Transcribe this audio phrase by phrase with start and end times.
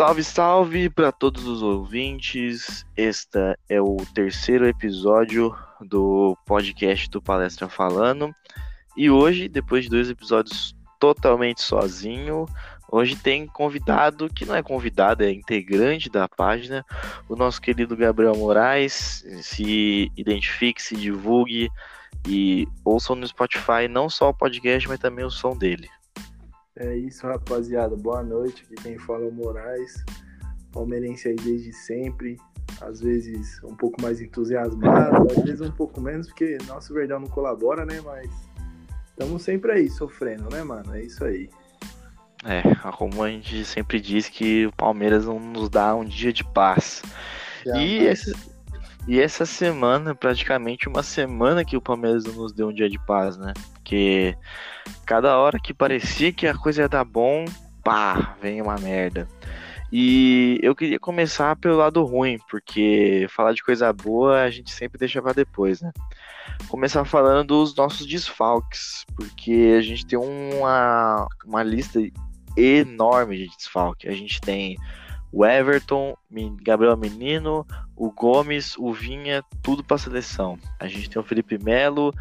[0.00, 2.86] Salve, salve para todos os ouvintes.
[2.96, 8.34] Este é o terceiro episódio do podcast do Palestra Falando.
[8.96, 12.46] E hoje, depois de dois episódios totalmente sozinho,
[12.90, 16.82] hoje tem convidado, que não é convidado, é integrante da página,
[17.28, 19.22] o nosso querido Gabriel Moraes.
[19.42, 21.68] Se identifique, se divulgue
[22.26, 25.90] e ouçam no Spotify não só o podcast, mas também o som dele.
[26.80, 27.94] É isso, rapaziada.
[27.94, 28.64] Boa noite.
[28.64, 30.02] Aqui quem fala é o Moraes,
[30.72, 32.38] palmeirense aí desde sempre.
[32.80, 37.28] Às vezes um pouco mais entusiasmado, às vezes um pouco menos, porque nosso Verdão não
[37.28, 38.00] colabora, né?
[38.00, 38.30] Mas
[39.10, 40.94] estamos sempre aí, sofrendo, né, mano?
[40.94, 41.50] É isso aí.
[42.44, 42.62] É,
[42.92, 47.02] como a gente sempre diz que o Palmeiras não nos dá um dia de paz.
[47.66, 48.32] Já, e, mas...
[49.06, 52.98] e essa semana, praticamente uma semana que o Palmeiras não nos deu um dia de
[53.04, 53.52] paz, né?
[53.90, 54.36] Porque
[55.04, 57.44] cada hora que parecia que a coisa ia dar bom,
[57.82, 59.26] pá, vem uma merda.
[59.92, 64.96] E eu queria começar pelo lado ruim, porque falar de coisa boa a gente sempre
[64.96, 65.90] deixa para depois, né?
[66.68, 71.98] Começar falando dos nossos desfalques, porque a gente tem uma, uma lista
[72.56, 74.06] enorme de desfalque.
[74.06, 74.76] A gente tem
[75.32, 76.16] o Everton,
[76.62, 80.58] Gabriel Menino, o Gomes, o Vinha, tudo para seleção.
[80.78, 82.12] A gente tem o Felipe Melo,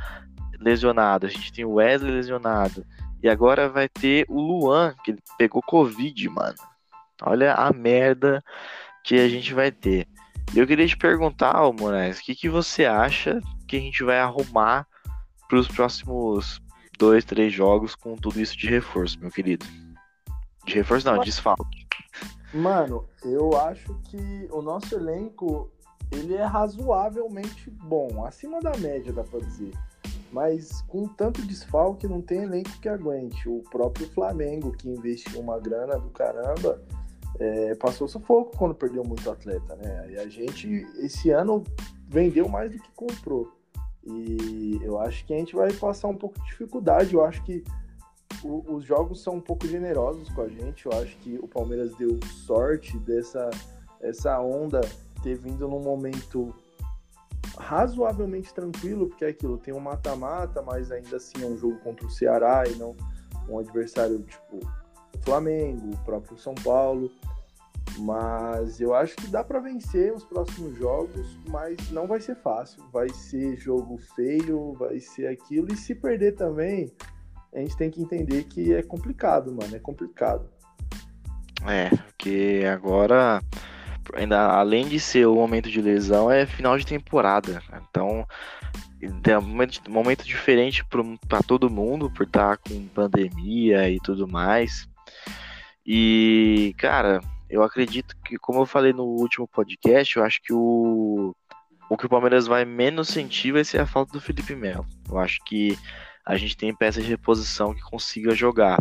[0.59, 2.85] lesionado, a gente tem o Wesley lesionado.
[3.21, 6.55] E agora vai ter o Luan, que ele pegou Covid, mano.
[7.21, 8.43] Olha a merda
[9.03, 10.07] que a gente vai ter.
[10.55, 14.19] Eu queria te perguntar, ô Moraes, o que, que você acha que a gente vai
[14.19, 14.87] arrumar
[15.47, 16.61] para os próximos
[16.97, 19.65] dois, três jogos com tudo isso de reforço, meu querido?
[20.65, 21.87] De reforço não, de desfalque.
[22.53, 25.71] Mano, eu acho que o nosso elenco
[26.11, 29.71] ele é razoavelmente bom, acima da média, dá pra dizer.
[30.31, 33.49] Mas com tanto desfalque, não tem elenco que aguente.
[33.49, 36.81] O próprio Flamengo, que investiu uma grana do caramba,
[37.39, 40.11] é, passou sufoco quando perdeu muito atleta, né?
[40.11, 41.63] E a gente, esse ano,
[42.07, 43.51] vendeu mais do que comprou.
[44.05, 47.13] E eu acho que a gente vai passar um pouco de dificuldade.
[47.13, 47.63] Eu acho que
[48.43, 50.85] o, os jogos são um pouco generosos com a gente.
[50.85, 53.49] Eu acho que o Palmeiras deu sorte dessa
[54.01, 54.79] essa onda
[55.21, 56.55] ter vindo num momento
[57.57, 62.05] razoavelmente tranquilo, porque é aquilo, tem um mata-mata, mas ainda assim é um jogo contra
[62.05, 62.95] o Ceará e não
[63.47, 64.59] um adversário tipo
[65.23, 67.11] Flamengo, o próprio São Paulo.
[67.97, 72.83] Mas eu acho que dá para vencer os próximos jogos, mas não vai ser fácil.
[72.93, 75.67] Vai ser jogo feio, vai ser aquilo.
[75.73, 76.93] E se perder também,
[77.53, 79.75] a gente tem que entender que é complicado, mano.
[79.75, 80.49] É complicado.
[81.67, 83.41] É, porque agora
[84.13, 87.61] ainda além de ser o momento de lesão, é final de temporada.
[87.89, 88.25] Então,
[89.01, 89.41] é um
[89.89, 90.83] momento, diferente
[91.27, 94.87] para todo mundo, por estar tá com pandemia e tudo mais.
[95.85, 101.35] E, cara, eu acredito que, como eu falei no último podcast, eu acho que o,
[101.89, 104.85] o que o Palmeiras vai menos sentir vai ser a falta do Felipe Melo.
[105.09, 105.77] Eu acho que
[106.25, 108.77] a gente tem peça de reposição que consiga jogar.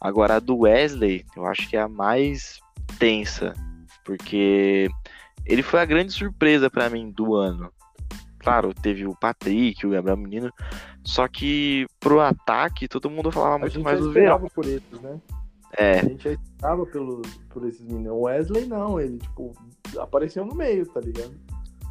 [0.00, 2.60] Agora, a do Wesley, eu acho que é a mais
[2.98, 3.52] tensa
[4.06, 4.88] porque
[5.44, 7.70] ele foi a grande surpresa para mim do ano.
[8.38, 10.52] Claro, teve o Patrick, o Gabriel Menino,
[11.02, 14.46] só que pro ataque todo mundo falava muito mais do Verão.
[14.54, 15.20] por eles, né?
[15.76, 15.98] É.
[15.98, 18.12] A gente já esperava pelo, por esses meninos.
[18.12, 19.52] O Wesley não, ele tipo
[19.98, 21.34] apareceu no meio, tá ligado?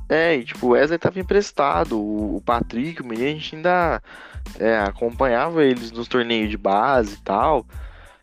[0.08, 4.02] É, e tipo, o Wesley tava emprestado, o Patrick, o menino, a gente ainda
[4.60, 7.66] é, acompanhava eles nos torneios de base e tal.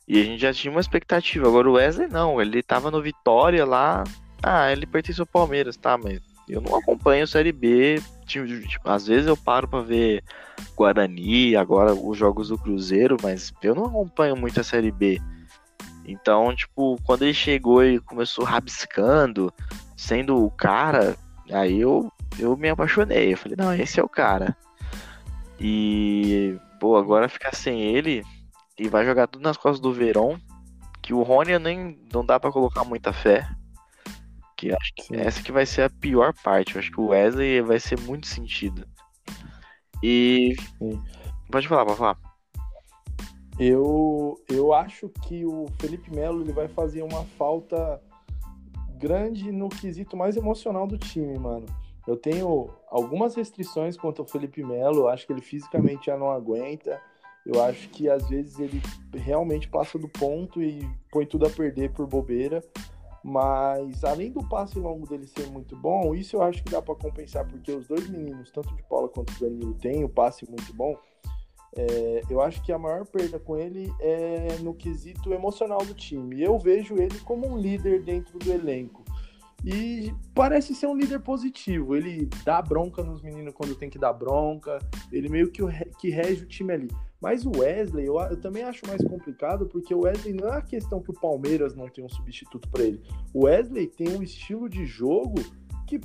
[0.07, 1.47] E a gente já tinha uma expectativa.
[1.47, 4.05] Agora o Wesley não, ele tava no Vitória lá.
[4.43, 5.97] Ah, ele pertence ao Palmeiras, tá?
[5.97, 8.03] Mas eu não acompanho Série B.
[8.27, 10.23] Tipo, às vezes eu paro para ver
[10.75, 15.21] Guarani, agora os jogos do Cruzeiro, mas eu não acompanho muito a Série B.
[16.05, 19.53] Então, tipo, quando ele chegou e começou rabiscando,
[19.97, 21.17] sendo o cara,
[21.51, 23.33] aí eu, eu me apaixonei.
[23.33, 24.57] Eu falei, não, esse é o cara.
[25.61, 28.25] E, pô, agora ficar sem ele,
[28.79, 30.39] e vai jogar tudo nas costas do Verón,
[31.03, 33.49] que o Rony nem não dá para colocar muita fé.
[34.57, 35.17] Que acho que Sim.
[35.17, 36.75] essa que vai ser a pior parte.
[36.75, 38.87] Eu acho que o Wesley vai ser muito sentido.
[40.03, 41.03] E Sim.
[41.51, 42.19] pode falar, pode falar.
[43.59, 48.01] Eu, eu acho que o Felipe Melo ele vai fazer uma falta
[48.97, 51.67] grande no quesito mais emocional do time, mano.
[52.07, 57.01] Eu tenho algumas restrições quanto ao Felipe Melo, acho que ele fisicamente já não aguenta.
[57.45, 58.81] Eu acho que às vezes ele
[59.15, 62.63] realmente passa do ponto e põe tudo a perder por bobeira.
[63.25, 66.95] Mas além do passe longo dele ser muito bom, isso eu acho que dá para
[66.97, 70.75] compensar, porque os dois meninos, tanto de Paula quanto o Danilo, têm o passe muito
[70.75, 70.97] bom.
[71.75, 76.43] É, eu acho que a maior perda com ele é no quesito emocional do time.
[76.43, 79.05] Eu vejo ele como um líder dentro do elenco.
[79.65, 81.95] E parece ser um líder positivo.
[81.95, 84.79] Ele dá bronca nos meninos quando tem que dar bronca.
[85.13, 85.63] Ele meio que,
[86.01, 86.89] que rege o time ali.
[87.23, 90.63] Mas o Wesley, eu, eu, também acho mais complicado, porque o Wesley não é a
[90.63, 93.01] questão que o Palmeiras não tem um substituto para ele.
[93.33, 95.37] O Wesley tem um estilo de jogo
[95.87, 96.01] que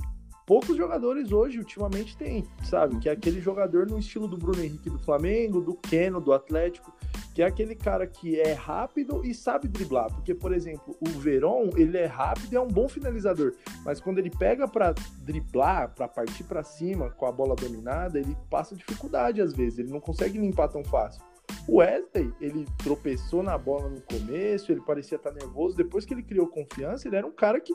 [0.45, 2.99] poucos jogadores hoje, ultimamente, têm, sabe?
[2.99, 6.93] Que é aquele jogador no estilo do Bruno Henrique do Flamengo, do Keno, do Atlético,
[7.37, 10.11] que é aquele cara que é rápido e sabe driblar.
[10.11, 13.53] Porque, por exemplo, o Veron, ele é rápido e é um bom finalizador,
[13.85, 18.35] mas quando ele pega para driblar, para partir para cima com a bola dominada, ele
[18.49, 21.21] passa dificuldade às vezes, ele não consegue limpar tão fácil.
[21.67, 25.77] O Wesley, ele tropeçou na bola no começo, ele parecia estar nervoso.
[25.77, 27.71] Depois que ele criou confiança, ele era um cara que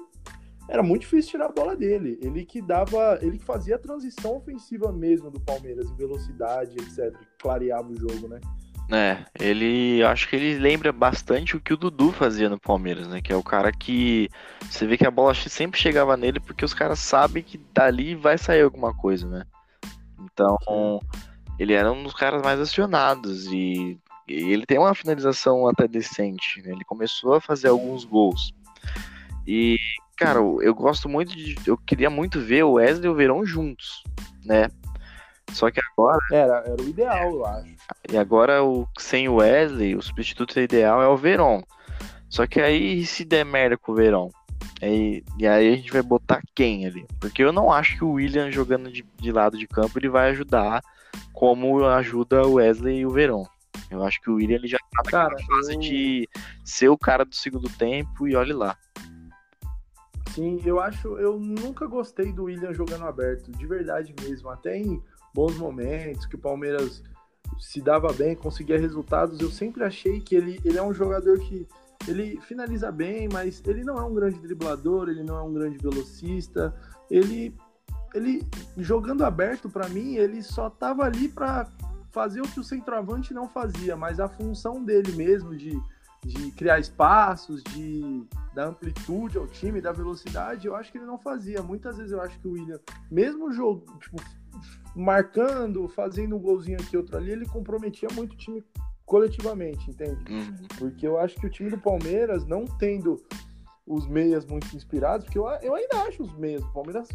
[0.69, 2.19] era muito difícil tirar a bola dele.
[2.21, 7.17] Ele que dava, ele que fazia a transição ofensiva mesmo do Palmeiras, em velocidade, etc.
[7.41, 8.41] Clareava o jogo, né?
[8.91, 13.23] É, ele acho que ele lembra bastante o que o Dudu fazia no Palmeiras, né?
[13.23, 14.29] Que é o cara que
[14.69, 18.37] você vê que a bola sempre chegava nele porque os caras sabem que dali vai
[18.37, 19.45] sair alguma coisa, né?
[20.21, 20.59] Então,
[21.59, 23.99] ele era um dos caras mais acionados e,
[24.29, 26.73] e ele tem uma finalização até decente, né?
[26.73, 28.53] Ele começou a fazer alguns gols.
[29.47, 29.79] E,
[30.17, 31.57] cara, eu gosto muito de.
[31.67, 34.03] Eu queria muito ver o Wesley e o Verão juntos,
[34.45, 34.69] né?
[35.53, 36.19] Só que agora.
[36.31, 37.75] Era, era o ideal, eu acho.
[38.11, 41.63] E agora, o, sem o Wesley, o substituto ideal é o Verón.
[42.29, 44.31] Só que aí, se der merda com o Verón?
[44.81, 47.07] Aí, e aí a gente vai botar quem ali?
[47.21, 50.31] Porque eu não acho que o William jogando de, de lado de campo ele vai
[50.31, 50.83] ajudar
[51.33, 53.45] como ajuda o Wesley e o Verón.
[53.91, 55.79] Eu acho que o William ele já tá naquela cara, fase eu...
[55.79, 56.29] de
[56.65, 58.77] ser o cara do segundo tempo e olhe lá.
[60.31, 64.49] Sim, eu acho, eu nunca gostei do William jogando aberto, de verdade mesmo.
[64.49, 65.03] Até em
[65.35, 67.03] bons momentos, que o Palmeiras
[67.59, 69.41] se dava bem, conseguia resultados.
[69.41, 71.67] Eu sempre achei que ele, ele é um jogador que
[72.09, 75.79] ele finaliza bem, mas ele não é um grande driblador, ele não é um grande
[75.79, 76.75] velocista.
[77.11, 77.55] Ele,
[78.15, 78.47] ele
[78.77, 81.69] jogando aberto para mim, ele só tava ali para
[82.11, 85.81] fazer o que o centroavante não fazia, mas a função dele mesmo de,
[86.25, 88.23] de criar espaços, de
[88.55, 91.63] dar amplitude ao time, da velocidade, eu acho que ele não fazia.
[91.63, 92.79] Muitas vezes eu acho que o William,
[93.11, 94.23] mesmo jogo, tipo,
[94.95, 98.65] marcando, fazendo um golzinho aqui, outro ali, ele comprometia muito o time
[99.05, 100.25] coletivamente, entende?
[100.31, 100.69] Uhum.
[100.79, 103.21] Porque eu acho que o time do Palmeiras, não tendo
[103.87, 107.09] os meias muito inspirados, porque eu, eu ainda acho os meias do Palmeiras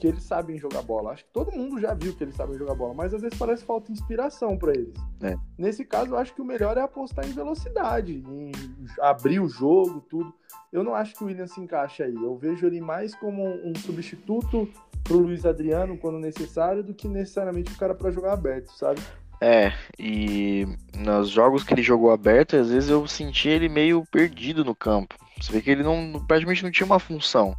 [0.00, 1.12] que eles sabem jogar bola.
[1.12, 3.62] Acho que todo mundo já viu que eles sabem jogar bola, mas às vezes parece
[3.64, 4.94] falta inspiração para eles.
[5.22, 5.36] É.
[5.58, 8.50] Nesse caso, eu acho que o melhor é apostar em velocidade, em
[8.98, 10.32] abrir o jogo, tudo.
[10.72, 12.14] Eu não acho que o William se encaixa aí.
[12.14, 14.66] Eu vejo ele mais como um substituto
[15.10, 19.00] pro Luiz Adriano quando necessário do que necessariamente o cara para jogar aberto, sabe?
[19.40, 24.64] É, e nos jogos que ele jogou aberto, às vezes eu senti ele meio perdido
[24.64, 25.16] no campo.
[25.40, 27.56] Você vê que ele não praticamente não tinha uma função.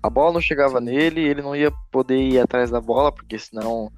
[0.00, 3.90] A bola não chegava nele, ele não ia poder ir atrás da bola, porque senão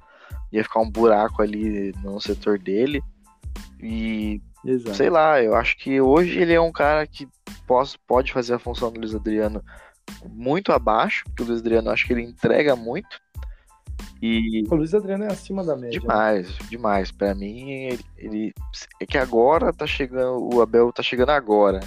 [0.51, 3.03] ia ficar um buraco ali no setor dele.
[3.79, 4.95] E Exato.
[4.95, 7.27] sei lá, eu acho que hoje ele é um cara que
[8.07, 9.63] pode fazer a função do Luiz Adriano
[10.29, 13.21] muito abaixo, porque o Luiz Adriano acho que ele entrega muito.
[14.21, 14.63] E...
[14.69, 15.99] O Luiz Adriano é acima da média.
[15.99, 15.99] Né?
[15.99, 17.11] Demais, demais.
[17.11, 18.53] Para mim, ele, ele,
[18.99, 21.81] é que agora tá chegando, o Abel tá chegando agora.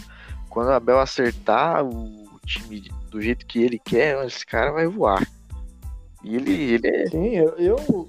[0.51, 5.27] Quando o Abel acertar o time do jeito que ele quer, esse cara vai voar.
[6.23, 7.07] E ele, ele é.
[7.07, 8.09] Sim, eu, eu,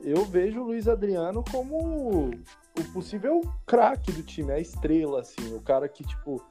[0.00, 2.30] eu vejo o Luiz Adriano como
[2.78, 6.42] o possível craque do time, a estrela, assim, o cara que, tipo,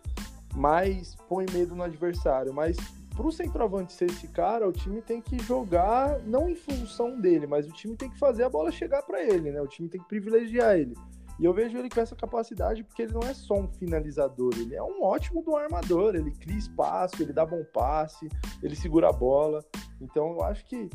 [0.56, 2.54] mais põe medo no adversário.
[2.54, 2.78] Mas
[3.16, 7.68] pro centroavante ser esse cara, o time tem que jogar não em função dele, mas
[7.68, 9.62] o time tem que fazer a bola chegar para ele, né?
[9.62, 10.96] O time tem que privilegiar ele.
[11.40, 14.76] E eu vejo ele com essa capacidade porque ele não é só um finalizador, ele
[14.76, 18.30] é um ótimo do armador, ele cria espaço, ele dá bom passe,
[18.62, 19.64] ele segura a bola.
[20.00, 20.90] Então eu acho que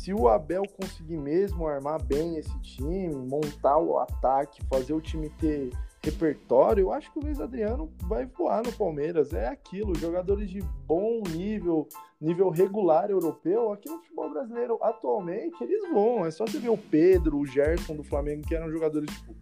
[0.00, 5.28] se o Abel conseguir mesmo armar bem esse time, montar o ataque, fazer o time
[5.38, 5.70] ter
[6.02, 9.32] repertório, eu acho que o Luiz Adriano vai voar no Palmeiras.
[9.32, 11.86] É aquilo, jogadores de bom nível,
[12.20, 16.24] nível regular europeu, aqui no futebol brasileiro atualmente, eles vão.
[16.24, 19.34] É só você ver o Pedro, o Gerson do Flamengo, que eram jogadores tipo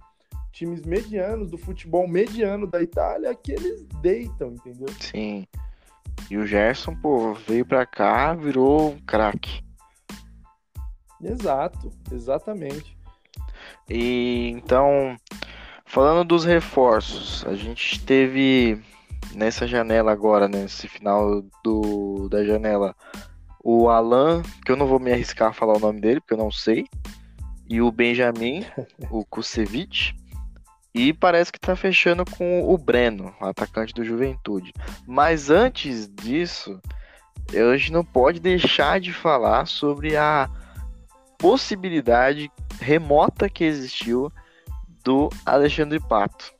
[0.51, 4.89] times medianos do futebol mediano da Itália, que eles deitam, entendeu?
[4.99, 5.47] Sim.
[6.29, 9.63] E o Gerson, pô, veio pra cá, virou um craque.
[11.23, 12.99] Exato, exatamente.
[13.89, 15.17] E então,
[15.89, 18.79] Falando dos reforços, a gente teve
[19.35, 22.95] nessa janela agora, nesse final do, da janela,
[23.65, 26.39] o Alan, que eu não vou me arriscar a falar o nome dele, porque eu
[26.39, 26.85] não sei.
[27.67, 28.67] e o Benjamin,
[29.11, 30.15] o Kusevich.
[30.95, 34.75] E parece que tá fechando com o Breno, atacante do Juventude.
[35.07, 36.79] Mas antes disso,
[37.51, 40.51] a gente não pode deixar de falar sobre a
[41.39, 44.31] possibilidade remota que existiu
[45.09, 46.53] do Alexandre Pato,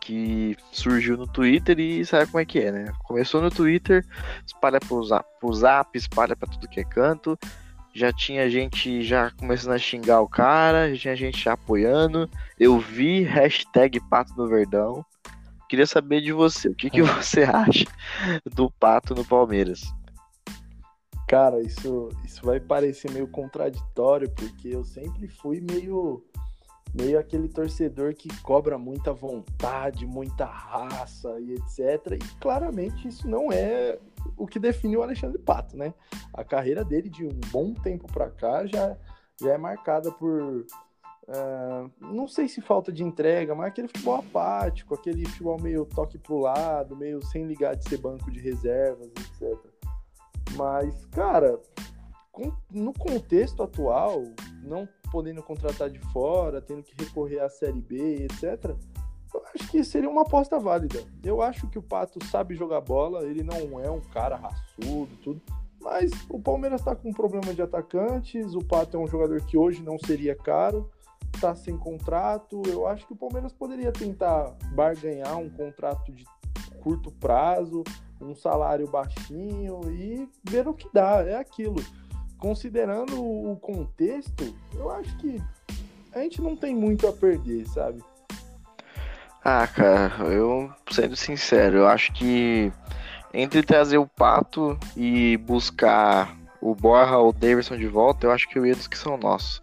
[0.00, 2.92] que surgiu no Twitter e sabe como é que é, né?
[3.02, 4.06] Começou no Twitter,
[4.46, 7.36] espalha pro zap, pro zap espalha pra tudo que é canto.
[7.92, 12.30] Já tinha gente já começando a xingar o cara, já tinha gente já apoiando.
[12.60, 15.04] Eu vi hashtag Pato no Verdão.
[15.68, 17.86] Queria saber de você, o que, que você acha
[18.44, 19.82] do Pato no Palmeiras?
[21.26, 26.24] Cara, isso, isso vai parecer meio contraditório, porque eu sempre fui meio,
[26.96, 32.12] meio aquele torcedor que cobra muita vontade, muita raça e etc.
[32.12, 33.98] E claramente isso não é
[34.36, 35.92] o que define o Alexandre Pato, né?
[36.32, 38.96] A carreira dele de um bom tempo para cá já,
[39.40, 40.66] já é marcada por.
[41.28, 46.18] Uh, não sei se falta de entrega, mas aquele futebol apático, aquele futebol meio toque
[46.18, 49.58] pro lado, meio sem ligar de ser banco de reservas, etc.
[50.56, 51.60] Mas, cara,
[52.30, 54.22] com, no contexto atual,
[54.62, 58.76] não podendo contratar de fora, tendo que recorrer à Série B, etc.,
[59.32, 61.02] eu acho que seria uma aposta válida.
[61.24, 65.40] Eu acho que o Pato sabe jogar bola, ele não é um cara raçudo, tudo.
[65.80, 69.56] Mas o Palmeiras está com um problema de atacantes, o Pato é um jogador que
[69.56, 70.90] hoje não seria caro,
[71.34, 72.60] está sem contrato.
[72.68, 76.26] Eu acho que o Palmeiras poderia tentar barganhar um contrato de
[76.82, 77.82] curto prazo,
[78.20, 81.22] um salário baixinho e ver o que dá.
[81.26, 81.76] É aquilo.
[82.46, 85.42] Considerando o contexto, eu acho que
[86.14, 88.00] a gente não tem muito a perder, sabe?
[89.44, 92.72] Ah, cara, eu sendo sincero, eu acho que
[93.34, 98.48] entre trazer o Pato e buscar o Borra ou o Davidson de volta, eu acho
[98.48, 99.60] que eu ia dos que são nossos.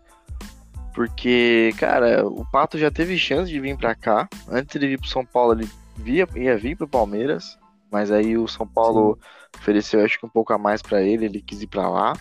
[0.93, 4.27] Porque, cara, o Pato já teve chance de vir para cá.
[4.49, 7.57] Antes de vir pro São Paulo, ele via, ia vir pro Palmeiras.
[7.89, 9.59] Mas aí o São Paulo Sim.
[9.61, 12.13] ofereceu, acho que um pouco a mais para ele, ele quis ir para lá.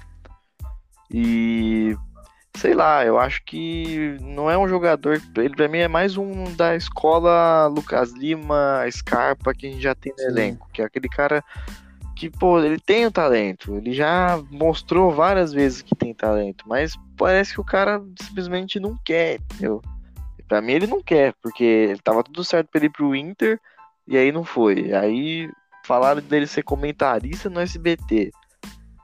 [1.12, 1.96] E
[2.56, 6.44] sei lá, eu acho que não é um jogador, ele para mim é mais um
[6.54, 10.26] da escola Lucas Lima, Scarpa que a gente já tem no Sim.
[10.26, 11.42] elenco, que é aquele cara
[12.14, 16.94] que, pô, ele tem o talento, ele já mostrou várias vezes que tem talento, mas
[17.16, 19.82] parece que o cara simplesmente não quer, entendeu?
[20.46, 23.58] Pra mim ele não quer, porque ele tava tudo certo pra ele ir pro Inter,
[24.06, 24.92] e aí não foi.
[24.92, 25.50] Aí
[25.84, 28.30] falaram dele ser comentarista no SBT.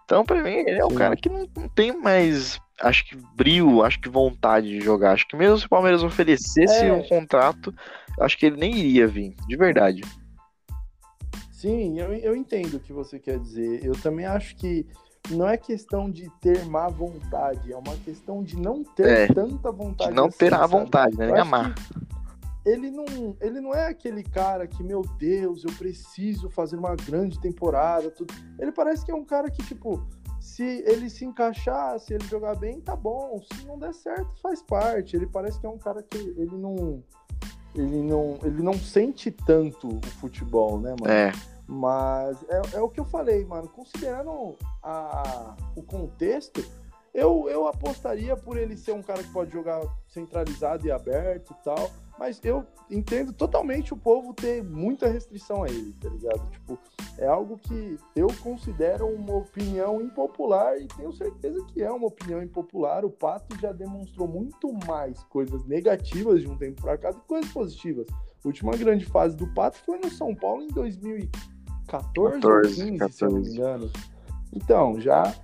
[0.09, 3.83] Então, pra mim, ele é um cara que não, não, tem mais, acho que, brilho,
[3.83, 5.13] acho que vontade de jogar.
[5.13, 6.91] Acho que mesmo se o Palmeiras oferecesse é.
[6.91, 7.75] um contrato,
[8.19, 10.01] acho que ele nem iria vir, de verdade.
[11.53, 13.85] Sim, eu, eu entendo o que você quer dizer.
[13.85, 14.87] Eu também acho que
[15.29, 19.71] não é questão de ter má vontade, é uma questão de não ter é, tanta
[19.71, 20.09] vontade.
[20.09, 21.27] De não assim, ter a vontade, né?
[21.27, 21.75] Nem amar.
[21.75, 21.83] Que
[22.73, 27.41] ele não, ele não é aquele cara que, meu Deus, eu preciso fazer uma grande
[27.41, 28.35] temporada, tudo.
[28.59, 30.07] Ele parece que é um cara que, tipo,
[30.41, 33.41] se ele se encaixar, se ele jogar bem, tá bom.
[33.53, 35.17] Se não der certo, faz parte.
[35.17, 37.03] Ele parece que é um cara que ele não
[37.75, 41.13] ele não, ele não sente tanto o futebol, né, mano?
[41.13, 41.33] É.
[41.67, 43.69] Mas é, é o que eu falei, mano.
[43.69, 46.65] Considerando a, o contexto,
[47.13, 51.65] eu, eu apostaria por ele ser um cara que pode jogar centralizado e aberto e
[51.65, 51.91] tal.
[52.19, 56.51] Mas eu entendo totalmente o povo ter muita restrição a ele, tá ligado?
[56.51, 56.79] Tipo,
[57.17, 62.43] é algo que eu considero uma opinião impopular e tenho certeza que é uma opinião
[62.43, 63.05] impopular.
[63.05, 67.27] O Pato já demonstrou muito mais coisas negativas de um tempo pra cá do que
[67.27, 68.07] coisas positivas.
[68.11, 71.59] A última grande fase do Pato foi no São Paulo em 2014
[71.89, 73.17] 14, ou 15, 14.
[73.17, 73.91] se não me engano.
[74.55, 75.35] Então, já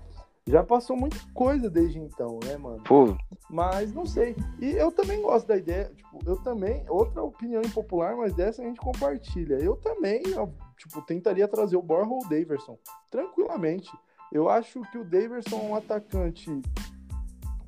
[0.47, 2.83] já passou muita coisa desde então, né, mano?
[2.85, 3.17] Pô.
[3.49, 4.37] Mas não sei.
[4.61, 8.65] E eu também gosto da ideia, tipo, eu também, outra opinião impopular, mas dessa a
[8.65, 9.55] gente compartilha.
[9.55, 12.79] Eu também, eu, tipo, tentaria trazer o Borja ou o Daverson,
[13.11, 13.91] tranquilamente.
[14.31, 16.51] Eu acho que o Daverson é um atacante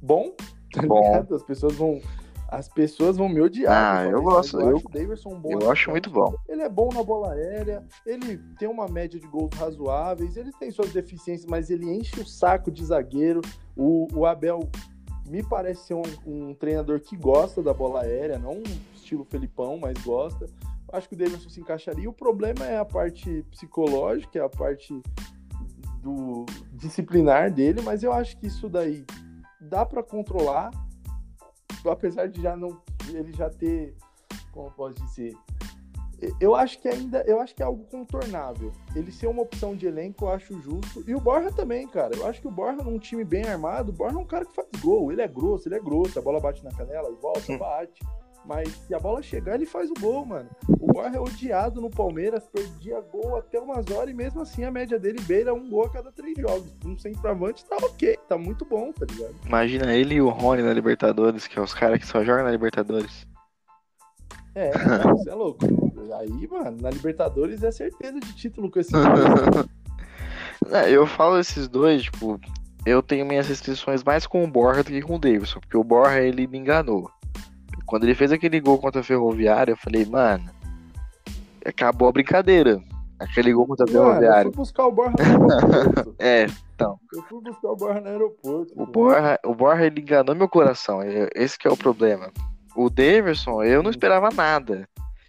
[0.02, 0.35] bom,
[0.73, 1.00] tá bom.
[1.00, 1.35] ligado?
[1.35, 2.00] As pessoas vão
[2.49, 3.99] as pessoas vão me odiar.
[3.99, 4.61] Ah, eu gosto.
[4.61, 5.53] Eu, eu acho o Davidson um bom.
[5.53, 6.35] Eu acho muito bom.
[6.49, 10.71] Ele é bom na bola aérea, ele tem uma média de gols razoáveis, ele tem
[10.71, 13.41] suas deficiências, mas ele enche o saco de zagueiro.
[13.76, 14.69] O, o Abel
[15.26, 18.62] me parece ser um, um, treinador que gosta da bola aérea, não
[18.95, 20.47] estilo Felipão, mas gosta.
[20.93, 22.09] Acho que o Davidson se encaixaria.
[22.09, 25.00] O problema é a parte psicológica, é a parte
[26.00, 29.05] do disciplinar dele, mas eu acho que isso daí
[29.61, 30.71] dá para controlar
[31.90, 33.95] apesar de já não ele já ter,
[34.52, 35.37] como eu posso dizer,
[36.40, 38.73] eu acho que ainda, eu acho que é algo contornável.
[38.95, 41.05] Ele ser uma opção de elenco, eu acho justo.
[41.07, 42.16] E o Borja também, cara.
[42.16, 44.55] Eu acho que o Borja, num time bem armado, o Borja é um cara que
[44.55, 45.12] faz gol.
[45.12, 46.19] Ele é grosso, ele é grosso.
[46.19, 48.00] A bola bate na canela e volta, bate.
[48.47, 50.49] Mas se a bola chegar, ele faz o gol, mano.
[50.69, 54.71] O Borja é odiado no Palmeiras, perdia gol até umas horas e mesmo assim a
[54.71, 56.73] média dele beira um gol a cada três jogos.
[56.85, 59.35] Um centroavante tá ok, tá muito bom, tá ligado?
[59.45, 62.53] Imagina ele e o Rony na Libertadores, que é os caras que só jogam na
[62.53, 63.26] Libertadores.
[64.55, 64.71] É,
[65.11, 65.67] você é louco.
[66.19, 68.93] Aí, mano, na Libertadores é certeza de título com esse
[70.71, 72.41] é, eu falo esses dois, tipo,
[72.87, 75.83] eu tenho minhas restrições mais com o Borja do que com o Davidson, porque o
[75.83, 77.11] Borja ele me enganou.
[77.87, 80.50] Quando ele fez aquele gol contra a Ferroviária, eu falei, mano,
[81.64, 82.83] acabou a brincadeira.
[83.19, 84.49] Aquele gol contra a Ferroviária.
[84.49, 86.16] Eu fui buscar o Borja no aeroporto.
[86.19, 86.99] é, então.
[87.14, 88.73] Eu fui buscar o Borja no aeroporto.
[88.76, 91.00] O Borja, o Borja ele enganou meu coração.
[91.35, 92.31] Esse que é o problema.
[92.75, 94.87] O Daverson, eu não esperava nada.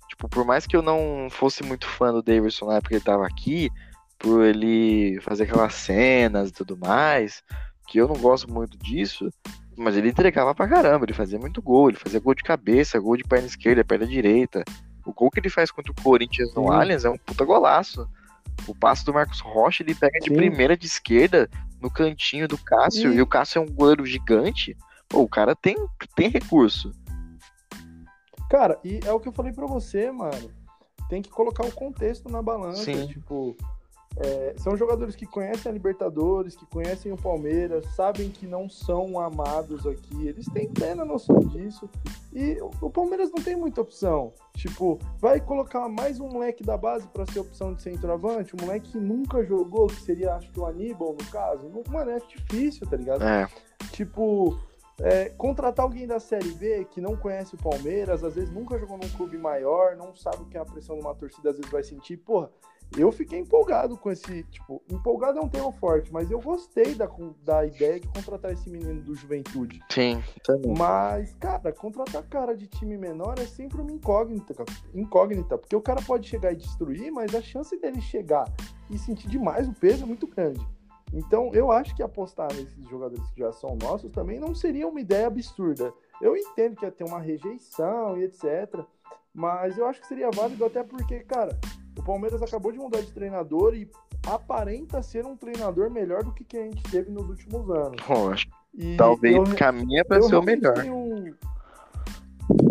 [0.09, 3.03] Tipo, por mais que eu não fosse muito fã do Daverson na época que ele
[3.03, 3.69] tava aqui,
[4.17, 7.43] por ele fazer aquelas cenas e tudo mais,
[7.87, 9.29] que eu não gosto muito disso,
[9.77, 13.15] mas ele entregava pra caramba, ele fazia muito gol, ele fazia gol de cabeça, gol
[13.15, 14.63] de perna esquerda, perna direita.
[15.05, 16.69] O gol que ele faz contra o Corinthians no Sim.
[16.71, 18.09] Allianz é um puta golaço.
[18.67, 20.35] O passo do Marcos Rocha, ele pega de Sim.
[20.35, 21.47] primeira de esquerda
[21.79, 23.17] no cantinho do Cássio, e...
[23.17, 24.75] e o Cássio é um goleiro gigante.
[25.07, 25.77] Pô, o cara tem,
[26.15, 26.91] tem recurso.
[28.49, 30.51] Cara, e é o que eu falei para você, mano.
[31.07, 32.83] Tem que colocar o contexto na balança.
[32.83, 33.07] Sim.
[33.07, 33.55] Tipo,
[34.19, 39.19] é, são jogadores que conhecem a Libertadores, que conhecem o Palmeiras, sabem que não são
[39.19, 41.87] amados aqui, eles têm plena noção disso.
[42.33, 44.33] E o Palmeiras não tem muita opção.
[44.55, 48.91] Tipo, vai colocar mais um moleque da base para ser opção de centroavante, um moleque
[48.93, 51.71] que nunca jogou, que seria, acho que o Aníbal, no caso.
[51.89, 53.23] Mano, é difícil, tá ligado?
[53.23, 53.47] É.
[53.91, 54.59] Tipo,
[54.99, 58.97] é, contratar alguém da Série B que não conhece o Palmeiras, às vezes nunca jogou
[58.97, 61.71] num clube maior, não sabe o que é a pressão de uma torcida, às vezes
[61.71, 62.49] vai sentir, porra
[62.95, 67.09] eu fiquei empolgado com esse, tipo, empolgado é um termo forte, mas eu gostei da,
[67.43, 69.81] da ideia de contratar esse menino do Juventude.
[69.89, 70.73] Sim, também.
[70.77, 74.55] Mas, cara, contratar cara de time menor é sempre uma incógnita,
[74.93, 78.45] incógnita, porque o cara pode chegar e destruir, mas a chance dele chegar
[78.89, 80.65] e sentir demais o peso é muito grande.
[81.13, 84.99] Então, eu acho que apostar nesses jogadores que já são nossos também não seria uma
[84.99, 85.93] ideia absurda.
[86.21, 88.83] Eu entendo que ia ter uma rejeição e etc.
[89.33, 91.57] Mas eu acho que seria válido até porque, cara,
[92.07, 93.85] Palmeiras acabou de mudar de treinador e
[94.25, 98.01] aparenta ser um treinador melhor do que, que a gente teve nos últimos anos.
[98.73, 100.73] E talvez eu, caminha para ser o melhor.
[100.75, 101.35] Tenho...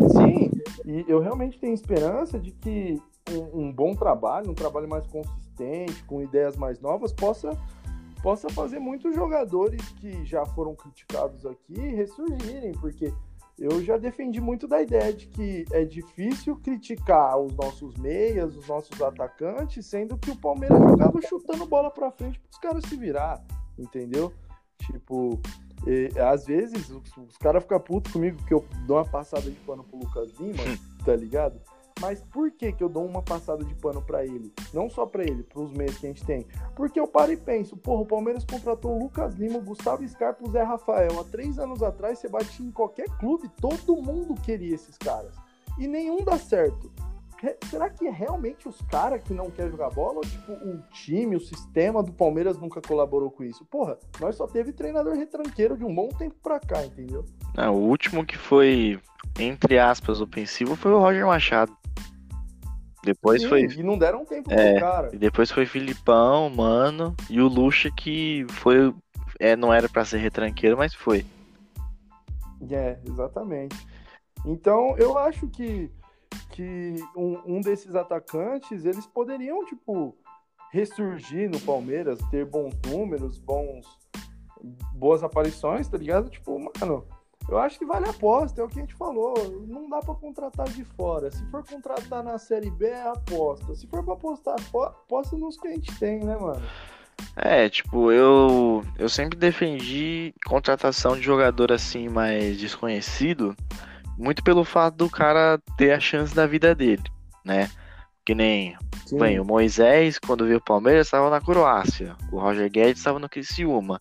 [0.09, 0.51] Sim,
[0.87, 2.99] e eu realmente tenho esperança de que
[3.31, 7.51] um, um, bom trabalho, um trabalho mais consistente, com ideias mais novas, possa,
[8.23, 13.13] possa fazer muitos jogadores que já foram criticados aqui ressurgirem, porque
[13.59, 18.69] eu já defendi muito da ideia de que é difícil criticar os nossos meias, os
[18.69, 22.97] nossos atacantes, sendo que o Palmeiras jogava chutando bola para frente para os caras se
[22.97, 23.43] virar,
[23.79, 24.33] entendeu?
[24.79, 25.41] Tipo,
[25.87, 29.59] e, às vezes os, os caras ficam putos comigo que eu dou uma passada de
[29.61, 30.63] pano pro Lucas Lima,
[31.05, 31.59] tá ligado?
[32.01, 34.53] Mas por que, que eu dou uma passada de pano para ele?
[34.73, 36.47] Não só para ele, para os meios que a gente tem.
[36.75, 40.47] Porque eu paro e penso, porra, o Palmeiras contratou o Lucas Lima, o Gustavo Scarpa
[40.47, 41.19] o Zé Rafael.
[41.19, 45.35] Há três anos atrás, você batia em qualquer clube, todo mundo queria esses caras.
[45.79, 46.91] E nenhum dá certo.
[47.69, 50.17] Será que é realmente os caras que não querem jogar bola?
[50.17, 53.65] Ou, tipo, o time, o sistema do Palmeiras nunca colaborou com isso?
[53.67, 57.25] Porra, nós só teve treinador retranqueiro de um bom tempo pra cá, entendeu?
[57.57, 59.01] o último que foi,
[59.39, 61.77] entre aspas, ofensivo foi o Roger Machado.
[63.07, 63.63] Depois Sim, foi.
[63.67, 65.11] E não deram tempo é, pro cara.
[65.13, 68.93] E depois foi Filipão, Mano, e o Lucha que foi.
[69.39, 71.25] É, não era para ser retranqueiro, mas foi.
[72.69, 73.77] É, exatamente.
[74.45, 75.91] Então eu acho que,
[76.51, 80.17] que um, um desses atacantes eles poderiam, tipo,
[80.73, 83.87] ressurgir no Palmeiras, ter bons números, bons
[84.95, 86.29] boas aparições, tá ligado?
[86.29, 87.07] Tipo, mano,
[87.49, 89.35] eu acho que vale a aposta, é o que a gente falou.
[89.69, 91.31] Não dá para contratar de fora.
[91.31, 93.75] Se for contratar na Série B, é aposta.
[93.75, 96.63] Se for pra apostar, aposta nos que a gente tem, né, mano?
[97.37, 103.55] É, tipo, eu, eu sempre defendi contratação de jogador assim mais desconhecido,
[104.17, 107.03] muito pelo fato do cara ter a chance da vida dele,
[107.45, 107.71] né?
[108.25, 108.77] Que nem
[109.13, 112.17] bem, o Moisés, quando veio o Palmeiras, estava na Croácia.
[112.33, 114.01] O Roger Guedes estava no Criciúma.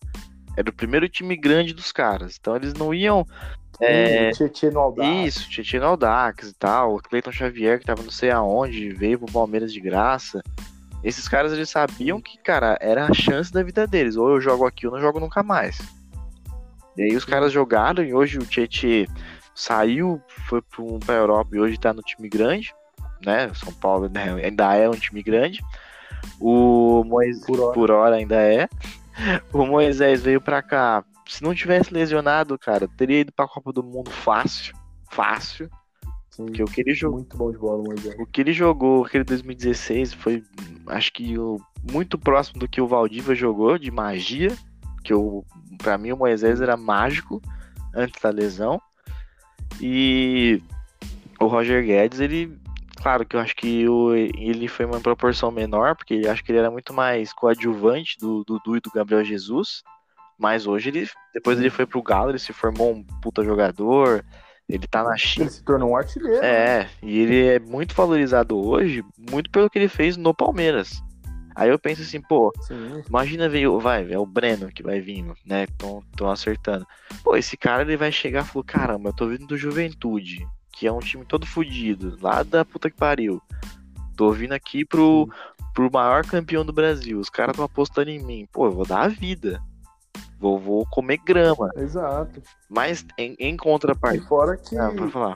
[0.56, 2.36] Era o primeiro time grande dos caras.
[2.40, 3.24] Então eles não iam.
[3.80, 4.30] É...
[4.30, 5.08] Tietchan no Aldax.
[5.08, 6.96] Isso, Tietchan no Aldax e tal.
[6.96, 10.42] O Cleiton Xavier, que tava não sei aonde, veio pro Palmeiras de graça.
[11.04, 14.16] Esses caras eles sabiam que, cara, era a chance da vida deles.
[14.16, 15.78] Ou eu jogo aqui ou não jogo nunca mais.
[16.96, 19.04] E aí os caras jogaram e hoje o Tietchan
[19.56, 20.62] saiu, foi
[21.04, 22.74] pra Europa e hoje tá no time grande.
[23.24, 23.50] né?
[23.54, 25.60] São Paulo né, ainda é um time grande.
[26.38, 27.74] O Moisés, por hora.
[27.74, 28.68] por hora ainda é.
[29.52, 31.02] O Moisés veio para cá.
[31.26, 34.74] Se não tivesse lesionado, cara, teria ido para a Copa do Mundo fácil,
[35.10, 35.70] fácil.
[36.30, 38.14] Sim, porque o que ele jogou, muito bom de bola, Moisés.
[38.18, 40.44] O que ele jogou aquele 2016 foi,
[40.88, 41.58] acho que o,
[41.90, 44.54] muito próximo do que o Valdívia jogou de magia,
[45.02, 45.42] que o
[45.78, 47.40] para mim o Moisés era mágico
[47.94, 48.80] antes da lesão.
[49.80, 50.62] E
[51.40, 52.56] o Roger Guedes, ele
[53.06, 56.58] claro que eu acho que o, ele foi uma proporção menor, porque acho que ele
[56.58, 59.82] era muito mais coadjuvante do Dudu e do Gabriel Jesus.
[60.38, 64.24] Mas hoje ele, depois ele foi pro Galo, ele se formou um puta jogador.
[64.68, 65.44] Ele tá na China.
[65.44, 66.44] Ele se tornou um artilheiro.
[66.44, 66.90] É, né?
[67.00, 71.00] e ele é muito valorizado hoje, muito pelo que ele fez no Palmeiras.
[71.56, 73.02] Aí eu penso assim, pô, Sim.
[73.08, 75.66] imagina ver, vai, é o Breno que vai vindo, né?
[76.14, 76.86] Tão, acertando.
[77.24, 80.86] Pô, esse cara ele vai chegar e falar, caramba, eu tô vindo do Juventude, que
[80.86, 83.40] é um time todo fodido, lá da puta que pariu.
[84.14, 85.26] Tô vindo aqui pro,
[85.74, 87.18] pro maior campeão do Brasil.
[87.18, 88.46] Os caras estão apostando em mim.
[88.52, 89.58] Pô, eu vou dar a vida.
[90.38, 91.70] Vou, vou comer grama.
[91.76, 92.42] Exato.
[92.68, 94.26] Mas em, em contrapartida.
[94.26, 94.76] Fora que.
[94.76, 95.34] Ah, falar.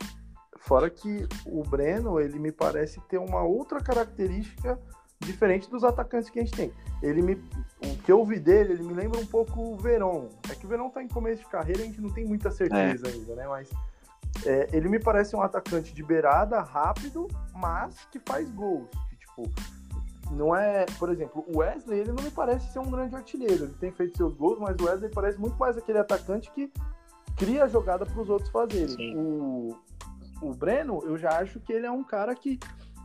[0.59, 4.78] Fora que o Breno, ele me parece ter uma outra característica
[5.20, 6.72] diferente dos atacantes que a gente tem.
[7.02, 10.28] Ele me, o que eu vi dele, ele me lembra um pouco o Verón.
[10.50, 13.09] É que o Verón tá em começo de carreira, a gente não tem muita certeza
[13.09, 13.12] é.
[13.12, 13.46] ainda, né?
[13.46, 13.70] Mas
[14.46, 18.88] é, ele me parece um atacante de beirada, rápido, mas que faz gols.
[19.09, 19.50] Que, tipo,
[20.30, 23.64] não é, por exemplo, o Wesley, ele não me parece ser um grande artilheiro.
[23.64, 26.72] Ele tem feito seus gols, mas o Wesley parece muito mais aquele atacante que
[27.37, 29.16] cria a jogada para os outros fazerem.
[29.16, 29.76] O,
[30.40, 32.59] o Breno, eu já acho que ele é um cara que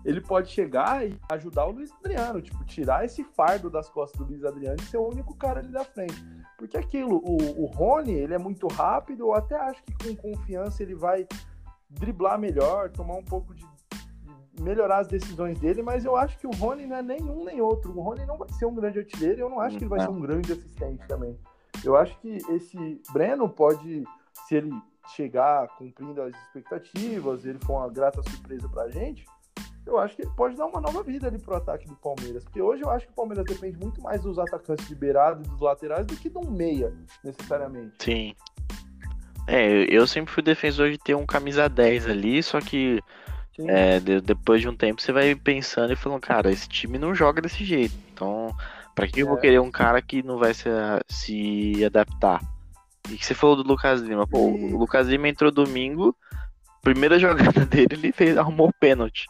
[0.06, 4.32] ele pode chegar e ajudar o Luiz Adriano, tipo, tirar esse fardo das costas do
[4.32, 6.24] Luiz Adriano e ser o único cara ali da frente.
[6.58, 10.84] Porque aquilo, o, o Rony, ele é muito rápido, eu até acho que com confiança
[10.84, 11.28] ele vai
[11.90, 13.66] driblar melhor, tomar um pouco de,
[14.62, 17.92] melhorar as decisões dele, mas eu acho que o Rony não é nenhum nem outro.
[17.98, 20.10] O Rony não vai ser um grande artilheiro, eu não acho que ele vai ser
[20.10, 21.38] um grande assistente também.
[21.84, 24.04] Eu acho que esse Breno pode,
[24.48, 24.72] se ele
[25.16, 29.26] chegar cumprindo as expectativas, ele for uma grata surpresa pra gente,
[29.86, 32.44] eu acho que ele pode dar uma nova vida ali pro ataque do Palmeiras.
[32.44, 35.48] Porque hoje eu acho que o Palmeiras depende muito mais dos atacantes de beirada e
[35.48, 36.92] dos laterais do que de um meia,
[37.24, 37.94] necessariamente.
[38.00, 38.36] Sim.
[39.48, 43.00] É, eu sempre fui defensor de ter um camisa 10 ali, só que
[43.60, 47.14] é, de, depois de um tempo você vai pensando e falando, cara, esse time não
[47.14, 47.96] joga desse jeito.
[48.12, 48.56] Então,
[48.96, 49.24] pra que é.
[49.24, 49.42] eu vou é.
[49.42, 50.68] querer um cara que não vai se,
[51.08, 52.42] se adaptar?
[53.12, 54.26] E que você falou do Lucas Lima.
[54.26, 54.74] Pô, e...
[54.74, 56.16] o Lucas Lima entrou domingo,
[56.82, 59.28] primeira jogada dele, ele fez, arrumou pênalti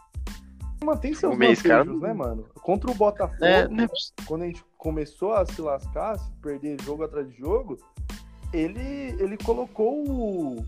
[0.84, 1.84] mantém seus mês, cara...
[1.84, 2.46] né, mano?
[2.62, 3.88] Contra o Botafogo, é, né?
[4.28, 7.78] quando a gente começou a se lascar, se perder jogo atrás de jogo,
[8.54, 10.66] ele, ele colocou o,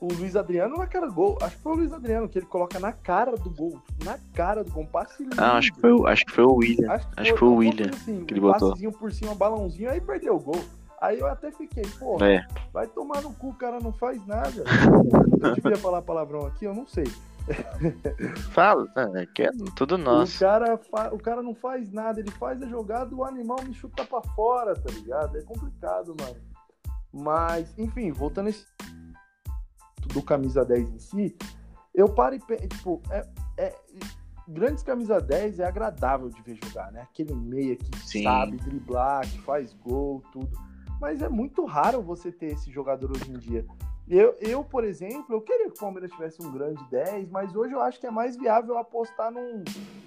[0.00, 1.38] o Luiz Adriano na cara do gol.
[1.40, 3.80] Acho que foi o Luiz Adriano que ele coloca na cara do gol.
[4.04, 4.84] Na cara do gol.
[4.84, 5.36] Um passe lindo.
[5.38, 6.92] Ah, acho que foi, acho que foi o William.
[6.92, 8.70] Acho que, acho foi, foi o William assim, que ele um botou.
[8.70, 10.64] passezinho por cima, balãozinho, aí perdeu o gol.
[11.00, 12.46] Aí eu até fiquei, pô, é.
[12.72, 14.64] vai tomar no cu, o cara não faz nada.
[15.42, 17.04] eu devia falar palavrão aqui, eu não sei.
[18.52, 20.36] Fala, é que é tudo nosso.
[20.36, 20.80] O cara,
[21.12, 24.74] o cara não faz nada, ele faz a jogada, o animal me chuta pra fora,
[24.74, 25.36] tá ligado?
[25.36, 26.36] É complicado, mano.
[27.12, 28.66] Mas, enfim, voltando esse
[30.08, 31.36] do camisa 10 em si,
[31.94, 33.26] eu paro e tipo, é,
[33.56, 33.74] é,
[34.48, 37.02] grandes camisa 10 é agradável de ver jogar, né?
[37.02, 38.22] Aquele meia que Sim.
[38.22, 40.50] sabe driblar, que faz gol, tudo.
[41.00, 43.66] Mas é muito raro você ter esse jogador hoje em dia.
[44.06, 47.72] Eu, eu, por exemplo, eu queria que o Palmeiras tivesse um grande 10, mas hoje
[47.72, 49.64] eu acho que é mais viável apostar num,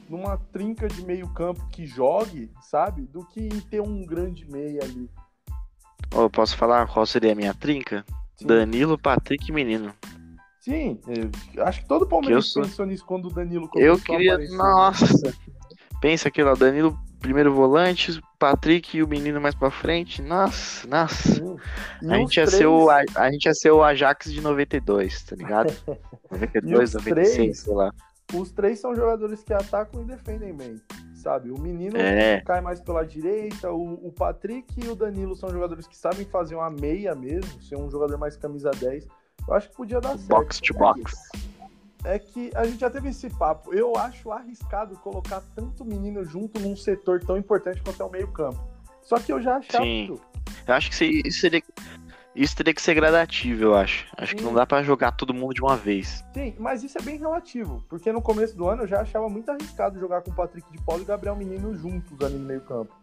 [0.08, 3.04] numa trinca de meio campo que jogue, sabe?
[3.04, 5.10] Do que em ter um grande meia ali.
[6.16, 8.06] Oh, posso falar qual seria a minha trinca?
[8.36, 8.46] Sim.
[8.46, 9.94] Danilo, Patrick e Menino.
[10.60, 11.00] Sim,
[11.60, 12.62] acho que todo Palmeiras sou...
[12.62, 15.34] pensou nisso quando o Danilo começou Eu queria, nossa,
[16.02, 20.21] pensa aqui lá, Danilo primeiro volante, Patrick e o menino mais pra frente.
[20.21, 21.58] Nossa, nossa.
[22.08, 25.36] a, gente ia ser o, a, a, gente ia ser o Ajax de 92, tá
[25.36, 25.73] ligado?
[26.32, 27.91] 92, 96, três, sei lá.
[28.34, 30.82] Os três são jogadores que atacam e defendem bem,
[31.15, 31.50] sabe?
[31.50, 32.41] O menino é.
[32.41, 36.56] cai mais pela direita, o, o Patrick e o Danilo são jogadores que sabem fazer
[36.56, 39.08] uma meia mesmo, ser um jogador mais camisa 10.
[39.47, 40.28] Eu acho que podia dar certo.
[40.28, 41.15] Box to box
[42.04, 43.74] é que a gente já teve esse papo.
[43.74, 48.60] Eu acho arriscado colocar tanto menino junto num setor tão importante quanto é o meio-campo.
[49.02, 49.84] Só que eu já achava.
[49.84, 50.20] Sim.
[50.68, 51.62] Eu acho que isso seria.
[52.36, 54.06] Isso teria que ser gradativo, eu acho.
[54.16, 54.38] Acho Sim.
[54.38, 56.24] que não dá para jogar todo mundo de uma vez.
[56.36, 57.84] Sim, mas isso é bem relativo.
[57.90, 60.80] Porque no começo do ano eu já achava muito arriscado jogar com o Patrick de
[60.84, 62.94] Paulo e Gabriel Menino juntos ali no meio-campo.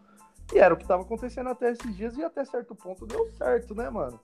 [0.53, 3.75] E era o que estava acontecendo até esses dias e até certo ponto deu certo,
[3.75, 4.17] né, mano?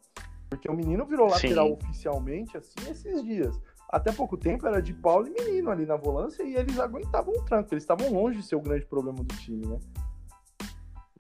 [0.49, 1.73] Porque o menino virou lateral Sim.
[1.73, 3.59] oficialmente assim esses dias.
[3.91, 7.43] Até pouco tempo era de Paulo e Menino ali na volância e eles aguentavam o
[7.43, 7.73] tranco.
[7.73, 9.79] Eles estavam longe de ser o grande problema do time, né?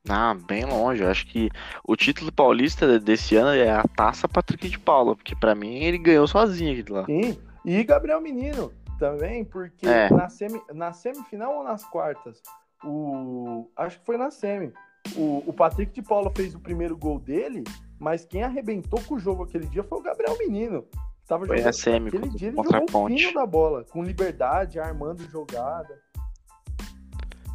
[0.09, 1.03] Ah, bem longe.
[1.03, 1.49] Eu acho que
[1.83, 5.97] o título paulista desse ano é a taça Patrick de Paula, porque para mim ele
[5.97, 7.05] ganhou sozinho aqui lá.
[7.05, 10.09] Sim, e Gabriel Menino também, porque é.
[10.09, 12.41] na, semi, na semifinal ou nas quartas?
[12.83, 14.73] O, acho que foi na semi.
[15.15, 17.63] O, o Patrick de Paula fez o primeiro gol dele,
[17.99, 20.85] mas quem arrebentou com o jogo aquele dia foi o Gabriel Menino.
[21.31, 25.23] Tava foi a semi, aquele dia ele jogou o fino da bola, com liberdade, armando
[25.31, 25.97] jogada.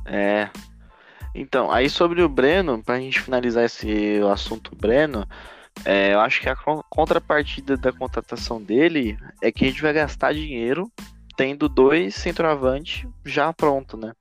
[0.06, 0.48] É,
[1.34, 5.28] então, aí sobre o Breno, pra gente finalizar esse assunto Breno,
[5.84, 6.56] é, eu acho que a
[6.88, 10.90] contrapartida da contratação dele é que a gente vai gastar dinheiro
[11.36, 14.14] tendo dois centroavantes já pronto, né?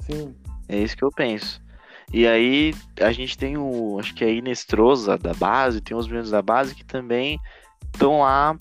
[0.00, 0.34] Sim.
[0.68, 1.62] É isso que eu penso.
[2.12, 6.08] E aí a gente tem o, acho que é a Inestrosa da base, tem os
[6.08, 7.38] meninos da base que também
[7.94, 8.56] estão lá,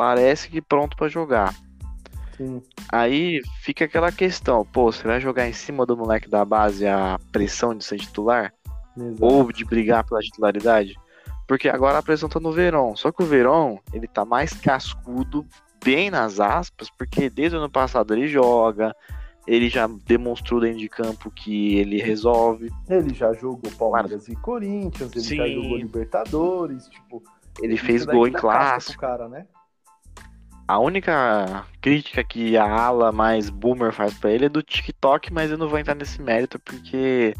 [0.00, 1.54] parece que pronto para jogar.
[2.34, 2.62] Sim.
[2.90, 7.20] Aí fica aquela questão, pô, você vai jogar em cima do moleque da base a
[7.30, 8.50] pressão de ser titular?
[8.96, 9.22] Exato.
[9.22, 10.98] Ou de brigar pela titularidade?
[11.46, 12.96] Porque agora a pressão tá no Verón.
[12.96, 15.44] Só que o Verón, ele tá mais cascudo,
[15.84, 18.96] bem nas aspas, porque desde o ano passado ele joga,
[19.46, 22.70] ele já demonstrou dentro de campo que ele resolve.
[22.88, 24.28] Ele já jogou Palmeiras Mas...
[24.28, 25.36] e Corinthians, ele Sim.
[25.36, 27.22] já jogou Libertadores, tipo.
[27.60, 29.02] Ele fez gol em clássico.
[29.02, 29.44] Cara, né?
[30.70, 35.50] A única crítica que a ala mais boomer faz para ele é do TikTok, mas
[35.50, 37.34] eu não vou entrar nesse mérito porque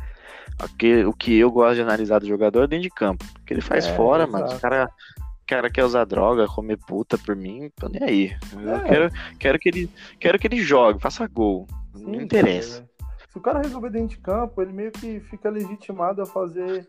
[1.06, 3.24] o que eu gosto de analisar do jogador é dentro de campo.
[3.40, 4.32] O que ele faz é, fora, exato.
[4.32, 4.90] mano, o cara,
[5.20, 8.36] o cara quer usar droga, comer puta por mim, tô nem aí.
[8.52, 8.80] Eu é.
[8.80, 11.68] quero, quero, que ele, quero que ele jogue, faça gol.
[11.94, 12.84] Sim, não interessa.
[13.28, 16.84] Se o cara resolver dentro de campo, ele meio que fica legitimado a fazer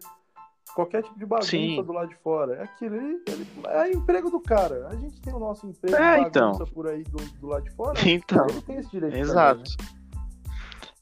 [0.73, 1.81] qualquer tipo de bagunça Sim.
[1.83, 2.55] do lado de fora.
[2.55, 4.87] É aquilo, ele, ele, é emprego do cara.
[4.89, 6.53] A gente tem o nosso emprego é, então.
[6.73, 7.97] por aí do, do lado de fora.
[8.05, 8.45] Então.
[8.49, 9.15] Ele tem esse direito.
[9.15, 9.63] Exato.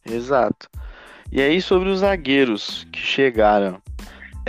[0.05, 0.15] né?
[0.15, 0.69] Exato.
[1.31, 3.81] E aí sobre os zagueiros que chegaram.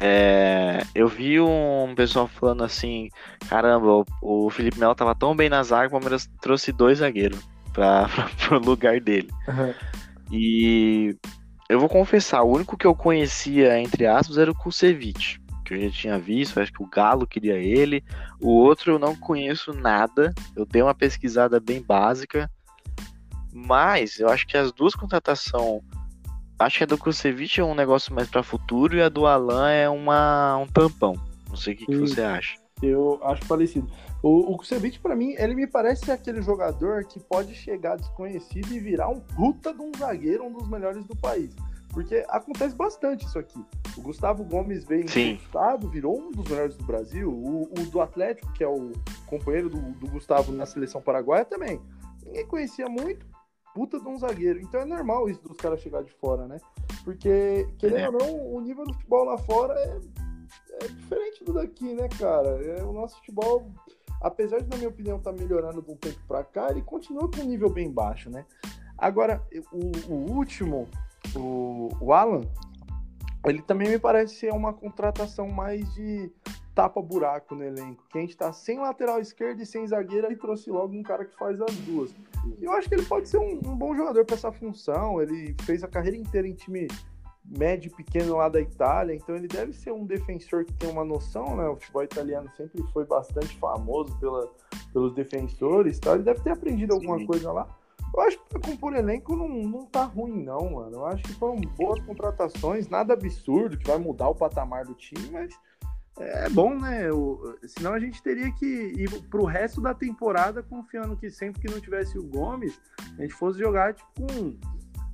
[0.02, 3.10] É, eu vi um pessoal falando assim,
[3.48, 3.86] caramba,
[4.22, 8.08] o, o Felipe Melo tava tão bem na zaga, o Palmeiras trouxe dois zagueiros para
[8.50, 9.28] o lugar dele.
[9.46, 9.74] Uhum.
[10.32, 11.16] E
[11.70, 15.80] eu vou confessar, o único que eu conhecia, entre aspas, era o Kusevich, que eu
[15.82, 18.02] já tinha visto, acho que o Galo queria ele.
[18.40, 22.50] O outro eu não conheço nada, eu dei uma pesquisada bem básica,
[23.52, 25.80] mas eu acho que as duas contratações,
[26.58, 29.70] acho que a do Kusevich é um negócio mais para futuro e a do Alan
[29.70, 31.14] é uma, um tampão.
[31.48, 32.56] Não sei o que, que você acha.
[32.82, 33.88] Eu acho parecido.
[34.22, 38.78] O, o Kusevich, para mim, ele me parece aquele jogador que pode chegar desconhecido e
[38.78, 41.54] virar um puta de um zagueiro, um dos melhores do país.
[41.92, 43.58] Porque acontece bastante isso aqui.
[43.96, 47.30] O Gustavo Gomes veio estado, virou um dos melhores do Brasil.
[47.30, 48.92] O, o, do Atlético, que é o
[49.26, 51.80] companheiro do, do Gustavo na seleção paraguaia, também.
[52.24, 53.26] Ninguém conhecia muito,
[53.74, 54.60] puta de um zagueiro.
[54.60, 56.58] Então é normal isso dos caras chegar de fora, né?
[57.02, 58.08] Porque, querendo é.
[58.08, 60.00] ou não, o nível do futebol lá fora é,
[60.84, 62.50] é diferente do daqui, né, cara?
[62.62, 63.68] É, o nosso futebol
[64.20, 67.30] apesar de, na minha opinião, estar tá melhorando de um tempo para cá, ele continua
[67.30, 68.44] com um nível bem baixo, né?
[68.96, 70.86] Agora, o, o último,
[71.34, 72.42] o, o, Alan,
[73.46, 76.30] ele também me parece ser uma contratação mais de
[76.74, 78.04] tapa-buraco no elenco.
[78.10, 81.24] Que a gente tá sem lateral esquerdo e sem zagueiro, e trouxe logo um cara
[81.24, 82.14] que faz as duas.
[82.58, 85.20] E eu acho que ele pode ser um, um bom jogador para essa função.
[85.20, 86.86] Ele fez a carreira inteira em time
[87.50, 91.04] médio e pequeno lá da Itália, então ele deve ser um defensor que tem uma
[91.04, 91.68] noção, né?
[91.68, 94.48] O futebol italiano sempre foi bastante famoso pela,
[94.92, 96.14] pelos defensores, tá?
[96.14, 97.26] ele deve ter aprendido alguma Sim.
[97.26, 97.66] coisa lá.
[98.14, 100.96] Eu acho que para compor elenco não, não tá ruim, não, mano.
[100.96, 105.30] Eu acho que foram boas contratações, nada absurdo que vai mudar o patamar do time,
[105.30, 105.54] mas
[106.18, 107.10] é bom, né?
[107.10, 111.72] O, senão a gente teria que ir pro resto da temporada confiando que sempre que
[111.72, 112.80] não tivesse o Gomes,
[113.16, 114.56] a gente fosse jogar tipo com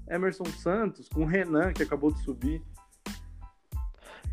[0.08, 2.62] Emerson Santos, com o Renan, que acabou de subir.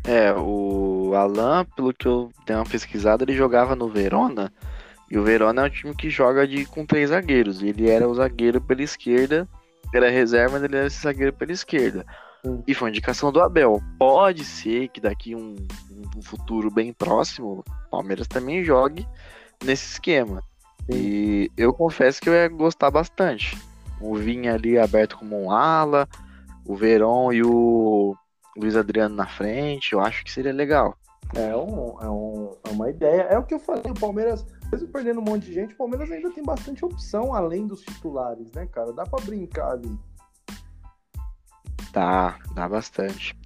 [0.06, 4.52] É, o Alan, pelo que eu dei uma pesquisada, ele jogava no Verona.
[5.10, 7.62] E o Verona é um time que joga de, com três zagueiros.
[7.62, 9.48] Ele era o zagueiro pela esquerda,
[9.92, 12.04] era reserva, mas ele era esse zagueiro pela esquerda.
[12.44, 12.62] Hum.
[12.66, 13.80] E foi indicação do Abel.
[13.98, 15.56] Pode ser que daqui um,
[16.16, 19.06] um futuro bem próximo, o Palmeiras também jogue
[19.64, 20.42] nesse esquema.
[20.90, 23.56] E eu confesso que eu ia gostar bastante
[24.04, 26.08] o Vinha ali aberto como um ala,
[26.66, 28.16] o Verón e o
[28.56, 30.96] Luiz Adriano na frente, eu acho que seria legal.
[31.34, 33.22] É, um, é, um, é uma ideia.
[33.22, 36.10] É o que eu falei, o Palmeiras, mesmo perdendo um monte de gente, o Palmeiras
[36.10, 38.92] ainda tem bastante opção além dos titulares, né, cara?
[38.92, 39.98] Dá para brincar ali.
[41.92, 43.36] Tá, dá bastante.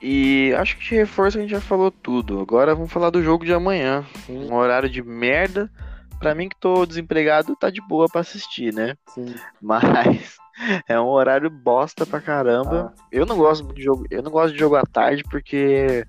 [0.00, 2.40] E acho que de reforço a gente já falou tudo.
[2.40, 4.04] Agora vamos falar do jogo de amanhã.
[4.28, 5.70] Um horário de merda
[6.18, 8.94] pra mim que tô desempregado, tá de boa pra assistir, né?
[9.14, 9.34] Sim.
[9.60, 10.36] Mas
[10.88, 12.92] é um horário bosta pra caramba.
[12.96, 13.02] Ah.
[13.12, 16.04] Eu não gosto de jogo, eu não gosto de jogo à tarde porque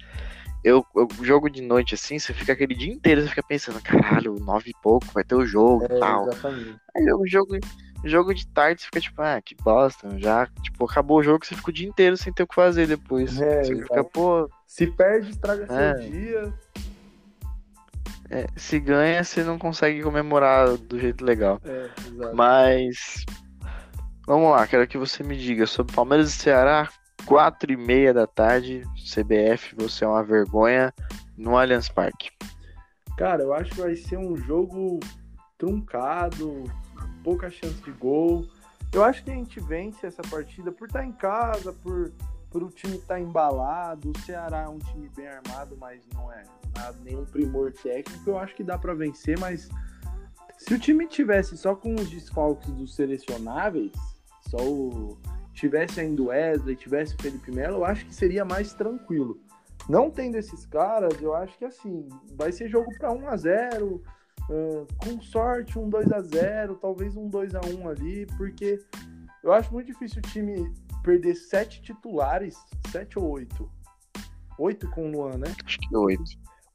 [0.64, 4.36] eu, eu jogo de noite assim, você fica aquele dia inteiro, você fica pensando, caralho,
[4.40, 6.28] nove e pouco, vai ter o jogo e É, tal.
[6.30, 6.78] exatamente.
[6.98, 7.58] Aí o jogo,
[8.04, 11.56] jogo de tarde você fica tipo, ah, que bosta, já, tipo, acabou o jogo, você
[11.56, 13.40] fica o dia inteiro sem ter o que fazer depois.
[13.42, 14.10] É, você fica, exato.
[14.12, 15.96] pô, Se perde, estraga É.
[15.98, 16.54] seu dia.
[18.30, 21.60] É, se ganha, você não consegue comemorar do jeito legal.
[21.66, 22.36] É, exato.
[22.36, 23.26] Mas
[24.28, 26.90] vamos lá, quero que você me diga sobre Palmeiras e Ceará,
[27.26, 30.94] quatro e meia da tarde, CBF, você é uma vergonha
[31.36, 32.30] no Allianz Parque.
[33.18, 35.00] Cara, eu acho que vai ser um jogo
[35.58, 36.64] truncado,
[37.24, 38.46] pouca chance de gol.
[38.94, 42.12] Eu acho que a gente vence essa partida por estar em casa, por,
[42.50, 44.12] por o time estar embalado.
[44.12, 46.44] O Ceará é um time bem armado, mas não é
[46.76, 48.30] nada, nenhum primor técnico.
[48.30, 49.70] Eu acho que dá para vencer, mas
[50.58, 53.92] se o time tivesse só com os desfalques dos selecionáveis,
[54.50, 55.18] só o
[55.54, 59.38] tivesse ainda o Wesley, tivesse o Felipe Melo, eu acho que seria mais tranquilo.
[59.90, 64.02] Não tendo esses caras, eu acho que assim, vai ser jogo para 1 a 0
[64.50, 68.80] ah, com sorte um 2 a 0 talvez um 2 a 1 ali, porque
[69.44, 72.56] eu acho muito difícil o time perder sete titulares,
[72.92, 73.70] sete ou oito.
[74.58, 75.54] Oito com o Luan, né?
[75.66, 76.24] Acho que oito.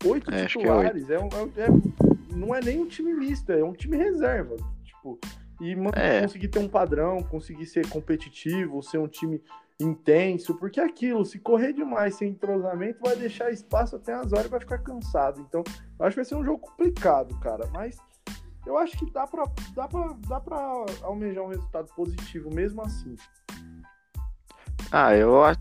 [0.06, 1.10] Oito É, é titulares.
[1.10, 4.56] É um- é- é- não é nem um time misto, é um time reserva.
[4.84, 5.18] Tipo,
[5.60, 6.22] e man- É.
[6.22, 9.42] conseguir ter um padrão, conseguir ser competitivo, ser um time
[9.80, 14.46] intenso, porque é aquilo, se correr demais sem entrosamento, vai deixar espaço até as horas
[14.46, 15.40] e vai ficar cansado.
[15.40, 15.62] Então,
[15.98, 17.68] eu acho que vai ser um jogo complicado, cara.
[17.72, 17.96] Mas
[18.66, 23.16] eu acho que dá pra, dá pra, dá pra almejar um resultado positivo mesmo assim.
[24.92, 25.54] Ah, eu é,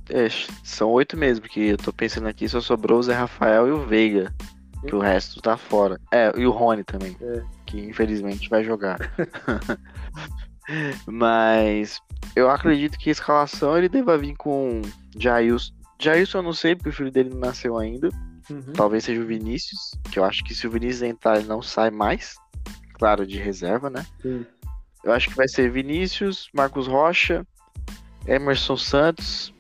[0.64, 3.86] são oito mesmo, porque eu tô pensando aqui, só sobrou o Zé Rafael e o
[3.86, 4.34] Veiga,
[4.88, 6.00] que o resto tá fora.
[6.12, 7.42] É, e o Rony também, É.
[7.66, 8.98] que infelizmente vai jogar.
[11.08, 12.00] Mas
[12.36, 14.82] eu acredito que a escalação ele deva vir com
[15.18, 15.74] Jailson.
[16.00, 18.10] Jailson eu não sei, porque o filho dele não nasceu ainda.
[18.50, 18.74] Uhum.
[18.74, 21.90] Talvez seja o Vinícius, que eu acho que se o Vinícius entrar, ele não sai
[21.90, 22.36] mais.
[22.94, 24.06] Claro, de reserva, né?
[24.22, 24.46] Sim.
[25.04, 27.46] Eu acho que vai ser Vinícius, Marcos Rocha,
[28.28, 29.54] Emerson Santos.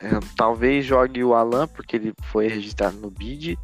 [0.00, 3.58] é, talvez jogue o Alan, porque ele foi registrado no BID.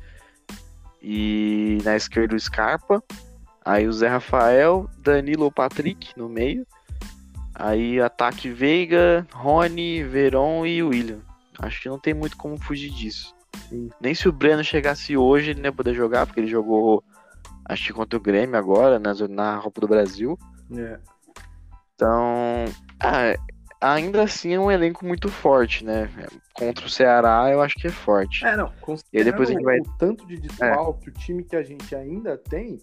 [1.02, 3.02] E na esquerda o Scarpa.
[3.64, 6.66] Aí o Zé Rafael, Danilo ou Patrick no meio.
[7.54, 11.20] Aí ataque Veiga, Rony, Veron e William.
[11.58, 13.34] Acho que não tem muito como fugir disso.
[13.68, 13.90] Sim.
[14.00, 17.04] Nem se o Breno chegasse hoje, ele não ia poder jogar, porque ele jogou,
[17.64, 20.38] acho que contra o Grêmio agora, na, na Copa do Brasil.
[20.74, 20.98] É.
[21.94, 22.64] Então,
[23.00, 23.36] ah,
[23.82, 26.08] ainda assim é um elenco muito forte, né?
[26.54, 28.44] Contra o Ceará, eu acho que é forte.
[28.46, 28.72] É, não.
[29.12, 31.94] E aí depois a gente vai- O tanto de desfalque, o time que a gente
[31.94, 32.78] ainda tem,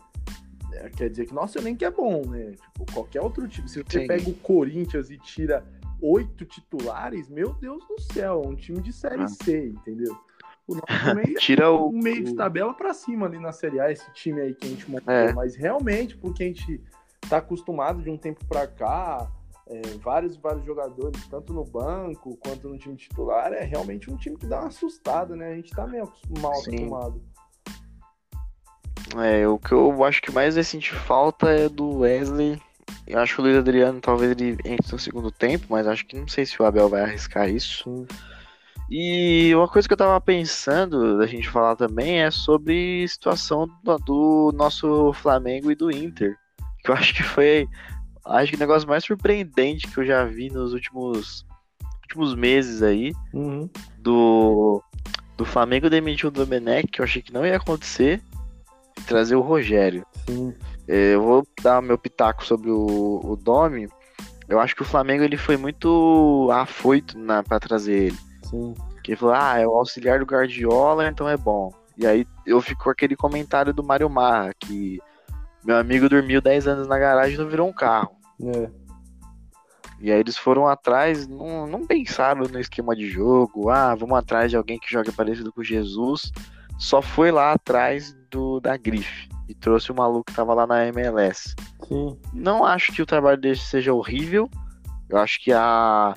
[0.74, 2.52] é, quer dizer que nosso elenco é bom, né?
[2.54, 3.68] Tipo, qualquer outro time.
[3.70, 4.08] Se você Sim.
[4.08, 5.64] pega o Corinthians e tira
[6.02, 9.28] oito titulares, meu Deus do céu, é um time de Série Ah.
[9.28, 10.16] C, entendeu?
[10.68, 10.86] O nosso
[11.26, 11.90] também é Tira o.
[11.90, 14.66] um meio de o- tabela pra cima ali na Série A, esse time aí que
[14.68, 15.14] a gente montou.
[15.14, 15.34] É.
[15.34, 16.82] Mas realmente, porque a gente
[17.28, 19.28] tá acostumado de um tempo pra cá,
[19.70, 24.36] é, vários, vários jogadores, tanto no banco quanto no time titular, é realmente um time
[24.36, 25.52] que dá uma assustada, né?
[25.52, 26.76] A gente tá meio mal Sim.
[26.76, 27.22] acostumado.
[29.18, 32.60] É, o que eu acho que mais vai sentir falta é do Wesley.
[33.08, 36.20] Eu acho que o Luiz Adriano talvez ele entre no segundo tempo, mas acho que
[36.20, 38.06] não sei se o Abel vai arriscar isso.
[38.90, 43.68] E uma coisa que eu tava pensando da gente falar também é sobre a situação
[43.84, 46.36] do, do nosso Flamengo e do Inter.
[46.84, 47.68] Que eu acho que foi
[48.30, 51.46] acho que o negócio mais surpreendente que eu já vi nos últimos,
[52.04, 53.14] últimos meses aí.
[53.34, 53.70] Uhum.
[53.98, 54.84] Do,
[55.38, 58.22] do Flamengo demitir o Domenech, que eu achei que não ia acontecer,
[58.98, 60.06] e trazer o Rogério.
[60.28, 60.54] Sim.
[60.88, 63.88] É, Eu vou dar meu pitaco sobre o, o Domi.
[64.48, 68.18] Eu acho que o Flamengo ele foi muito afoito na, pra trazer ele.
[68.44, 68.74] Sim.
[69.04, 71.72] Que ele falou, ah, é o auxiliar do Guardiola, então é bom.
[71.98, 75.00] E aí eu fico com aquele comentário do Mário Marra, que
[75.64, 78.19] meu amigo dormiu 10 anos na garagem e não virou um carro.
[78.44, 78.70] É.
[80.00, 84.50] E aí eles foram atrás, não, não pensaram no esquema de jogo, ah, vamos atrás
[84.50, 86.32] de alguém que joga parecido com Jesus.
[86.78, 90.86] Só foi lá atrás do da grife e trouxe o maluco que tava lá na
[90.88, 91.54] MLS.
[91.86, 92.18] Sim.
[92.34, 94.50] Não acho que o trabalho dele seja horrível.
[95.10, 96.14] Eu acho que a,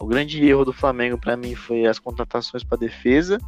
[0.00, 3.38] o grande erro do Flamengo pra mim foi as contratações para defesa,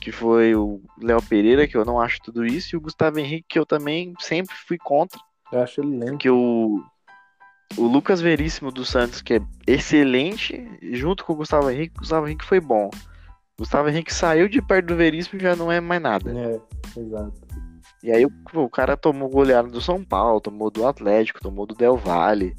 [0.00, 3.46] que foi o Léo Pereira, que eu não acho tudo isso, e o Gustavo Henrique,
[3.48, 5.18] que eu também sempre fui contra,
[5.52, 6.10] Eu acho ele lento.
[6.10, 6.84] porque o,
[7.76, 12.26] o Lucas Veríssimo do Santos, que é excelente, junto com o Gustavo Henrique, o Gustavo
[12.26, 12.90] Henrique foi bom.
[13.58, 16.30] O Gustavo Henrique saiu de perto do Veríssimo e já não é mais nada.
[16.30, 17.46] É, exato.
[18.02, 21.74] E aí o, o cara tomou goleada do São Paulo, tomou do Atlético, tomou do
[21.74, 22.54] Del Valle.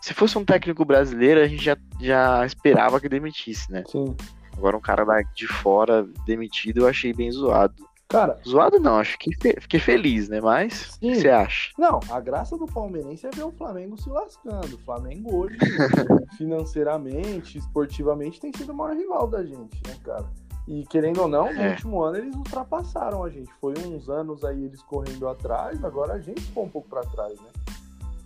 [0.00, 3.84] Se fosse um técnico brasileiro, a gente já, já esperava que demitisse, né?
[3.86, 4.16] Sim.
[4.56, 7.87] Agora um cara lá de fora demitido eu achei bem zoado.
[8.08, 9.30] Cara, zoado não, acho que
[9.60, 10.40] fiquei feliz, né?
[10.40, 11.72] Mas o que você acha?
[11.76, 14.76] Não, a graça do palmeirense é ver o Flamengo se lascando.
[14.76, 15.58] O Flamengo hoje,
[16.38, 20.24] financeiramente, esportivamente, tem sido o maior rival da gente, né, cara?
[20.66, 21.70] E querendo ou não, no é.
[21.70, 23.50] último ano eles ultrapassaram a gente.
[23.60, 27.38] Foi uns anos aí eles correndo atrás, agora a gente ficou um pouco para trás,
[27.40, 27.48] né?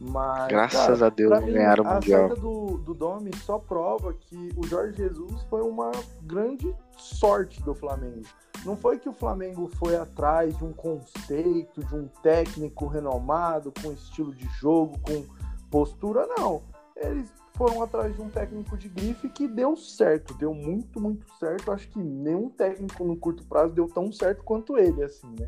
[0.05, 2.24] Mas, Graças cara, a Deus mim, ganharam o Mundial.
[2.24, 5.92] A saída do, do Domi só prova que o Jorge Jesus foi uma
[6.22, 8.22] grande sorte do Flamengo.
[8.64, 13.92] Não foi que o Flamengo foi atrás de um conceito, de um técnico renomado, com
[13.92, 15.24] estilo de jogo, com
[15.70, 16.62] postura, não.
[16.96, 21.70] Eles foram atrás de um técnico de grife que deu certo, deu muito, muito certo.
[21.70, 25.46] Acho que nenhum técnico no curto prazo deu tão certo quanto ele, assim, né?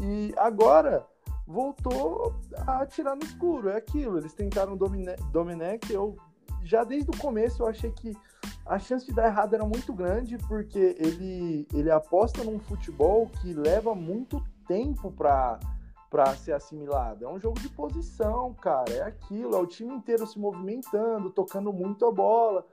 [0.00, 1.06] E agora
[1.52, 2.34] voltou
[2.66, 3.68] a atirar no escuro.
[3.68, 4.18] É aquilo.
[4.18, 5.92] Eles tentaram Domine Domenech.
[5.92, 6.16] Eu
[6.64, 8.16] já desde o começo eu achei que
[8.64, 13.52] a chance de dar errado era muito grande porque ele ele aposta num futebol que
[13.52, 15.60] leva muito tempo para
[16.08, 17.24] para ser assimilado.
[17.24, 18.92] É um jogo de posição, cara.
[18.92, 19.54] É aquilo.
[19.54, 22.66] É o time inteiro se movimentando, tocando muito a bola.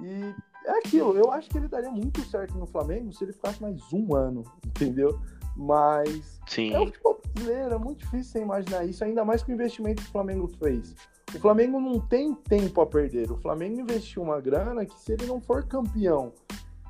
[0.00, 1.14] E é aquilo.
[1.14, 4.42] Eu acho que ele daria muito certo no Flamengo se ele ficasse mais um ano,
[4.66, 5.20] entendeu?
[5.54, 6.72] Mas Sim.
[6.72, 10.02] é o futebol brasileiro, é muito difícil você imaginar isso, ainda mais com o investimento
[10.02, 10.94] que o Flamengo fez.
[11.34, 13.30] O Flamengo não tem tempo a perder.
[13.30, 16.32] O Flamengo investiu uma grana que, se ele não for campeão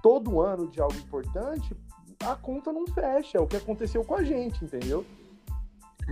[0.02, 1.76] todo ano de algo importante,
[2.20, 3.38] a conta não fecha.
[3.38, 5.04] É o que aconteceu com a gente, entendeu?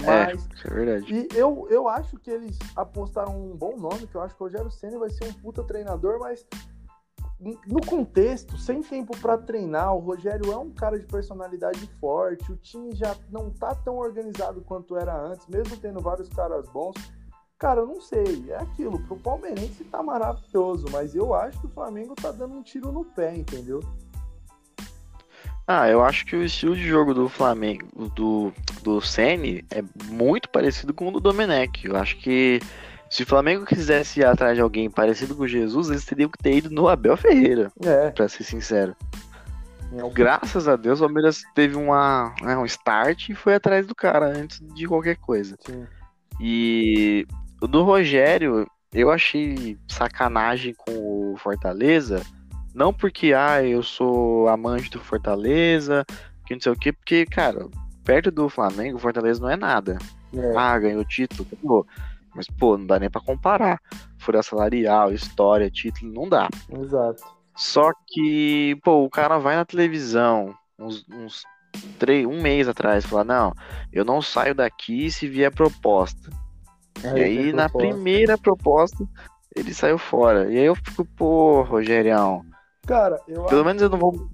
[0.01, 1.15] É, Mas, é, isso é verdade.
[1.15, 4.47] E eu, eu acho que eles apostaram um bom nome, que eu acho que o
[4.47, 6.47] Rogério Senna vai ser um puta treinador, mas
[7.39, 12.57] no contexto, sem tempo para treinar, o Rogério é um cara de personalidade forte, o
[12.57, 16.95] time já não tá tão organizado quanto era antes, mesmo tendo vários caras bons.
[17.59, 21.71] Cara, eu não sei, é aquilo, pro palmeirense tá maravilhoso, mas eu acho que o
[21.71, 23.81] Flamengo tá dando um tiro no pé, entendeu?
[25.67, 30.49] Ah, eu acho que o estilo de jogo do Flamengo, do, do Sene, é muito
[30.49, 31.85] parecido com o do Domenech.
[31.85, 32.61] Eu acho que
[33.09, 36.57] se o Flamengo quisesse ir atrás de alguém parecido com Jesus, eles teriam que ter
[36.57, 37.71] ido no Abel Ferreira.
[37.85, 38.11] É.
[38.11, 38.97] Pra ser sincero.
[39.93, 40.11] É.
[40.11, 44.27] Graças a Deus, o Palmeiras teve uma, né, um start e foi atrás do cara
[44.27, 45.57] antes de qualquer coisa.
[45.65, 45.87] Sim.
[46.41, 47.27] E
[47.61, 52.23] o do Rogério, eu achei sacanagem com o Fortaleza.
[52.75, 56.05] Não porque, ah, eu sou amante do Fortaleza,
[56.45, 57.67] que não sei o quê, porque, cara,
[58.05, 59.99] perto do Flamengo, o Fortaleza não é nada.
[60.35, 60.57] É.
[60.57, 61.87] Ah, ganhou título, acabou.
[62.37, 63.81] Mas, pô, não dá nem pra comparar.
[64.19, 66.49] Folha salarial, história, título, não dá.
[66.71, 67.25] Exato.
[67.57, 71.43] Só que, pô, o cara vai na televisão uns, uns
[71.99, 73.55] três, um mês atrás falar, não,
[73.93, 76.31] eu não saio daqui se vier proposta.
[77.03, 77.95] Aí, e aí, na proposta.
[77.95, 79.09] primeira proposta,
[79.55, 80.53] ele saiu fora.
[80.53, 82.45] E aí eu fico, pô, Rogerião.
[82.87, 83.65] Cara, eu Pelo acho...
[83.65, 84.29] menos eu não vou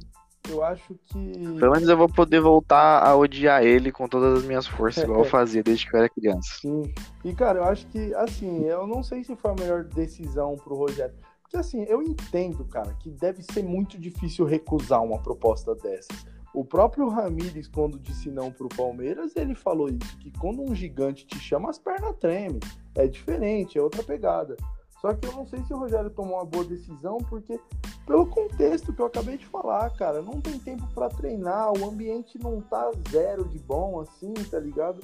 [0.49, 1.33] eu acho que.
[1.59, 5.21] Pelo menos eu vou poder voltar a odiar ele com todas as minhas forças, igual
[5.21, 6.49] eu fazia desde que eu era criança.
[6.61, 6.93] Sim.
[7.25, 10.75] E, cara, eu acho que, assim, eu não sei se foi a melhor decisão pro
[10.75, 11.15] Rogério.
[11.43, 16.27] Porque, assim, eu entendo, cara, que deve ser muito difícil recusar uma proposta dessas.
[16.55, 21.27] O próprio Ramires, quando disse não pro Palmeiras, ele falou isso: que quando um gigante
[21.27, 22.61] te chama, as pernas tremem.
[22.95, 24.57] É diferente, é outra pegada.
[25.03, 27.59] Só que eu não sei se o Rogério tomou uma boa decisão, porque
[28.07, 32.39] pelo contexto que eu acabei de falar, cara, não tem tempo para treinar, o ambiente
[32.39, 35.01] não tá zero de bom assim, tá ligado?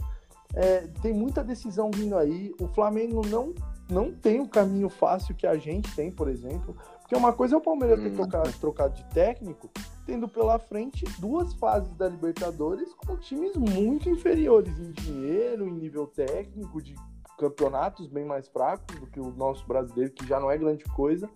[0.55, 2.55] É, tem muita decisão vindo aí.
[2.61, 3.53] O Flamengo não,
[3.91, 6.77] não tem o caminho fácil que a gente tem, por exemplo.
[7.01, 8.15] Porque uma coisa é o Palmeiras ter hum.
[8.15, 9.69] trocado, trocado de técnico,
[10.07, 16.07] tendo pela frente duas fases da Libertadores com times muito inferiores em dinheiro, em nível
[16.07, 16.95] técnico, de
[17.39, 21.31] campeonatos bem mais fracos do que o nosso brasileiro, que já não é grande coisa.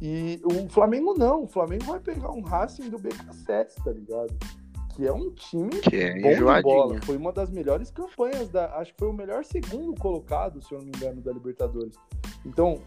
[0.00, 4.32] E o Flamengo não, o Flamengo vai pegar um Racing do BK7, tá ligado?
[4.94, 7.02] Que é um time que é bom de bola.
[7.02, 10.78] Foi uma das melhores campanhas da, acho que foi o melhor segundo colocado, se eu
[10.78, 11.96] não me engano, da Libertadores.
[12.44, 12.80] Então,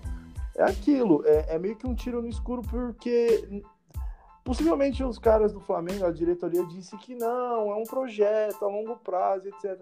[0.55, 3.63] é aquilo, é, é meio que um tiro no escuro porque
[4.43, 8.95] possivelmente os caras do Flamengo, a diretoria disse que não, é um projeto a longo
[8.97, 9.79] prazo, etc.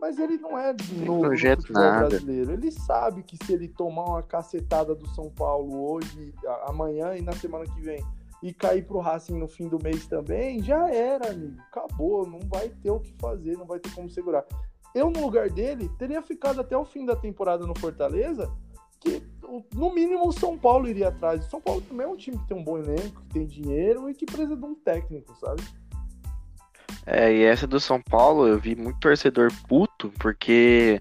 [0.00, 0.74] Mas ele não é
[1.04, 2.08] novo projeto no futebol nada.
[2.08, 2.52] brasileiro.
[2.52, 6.34] Ele sabe que se ele tomar uma cacetada do São Paulo hoje,
[6.66, 8.02] amanhã e na semana que vem,
[8.42, 11.60] e cair pro Racing no fim do mês também, já era, amigo.
[11.70, 14.44] Acabou, não vai ter o que fazer, não vai ter como segurar.
[14.94, 18.50] Eu, no lugar dele, teria ficado até o fim da temporada no Fortaleza,
[18.98, 19.22] que
[19.74, 21.46] no mínimo o São Paulo iria atrás.
[21.46, 24.08] O São Paulo também é um time que tem um bom elenco, que tem dinheiro
[24.08, 25.62] e que precisa de um técnico, sabe?
[27.06, 31.00] É, e essa do São Paulo, eu vi muito torcedor puto, porque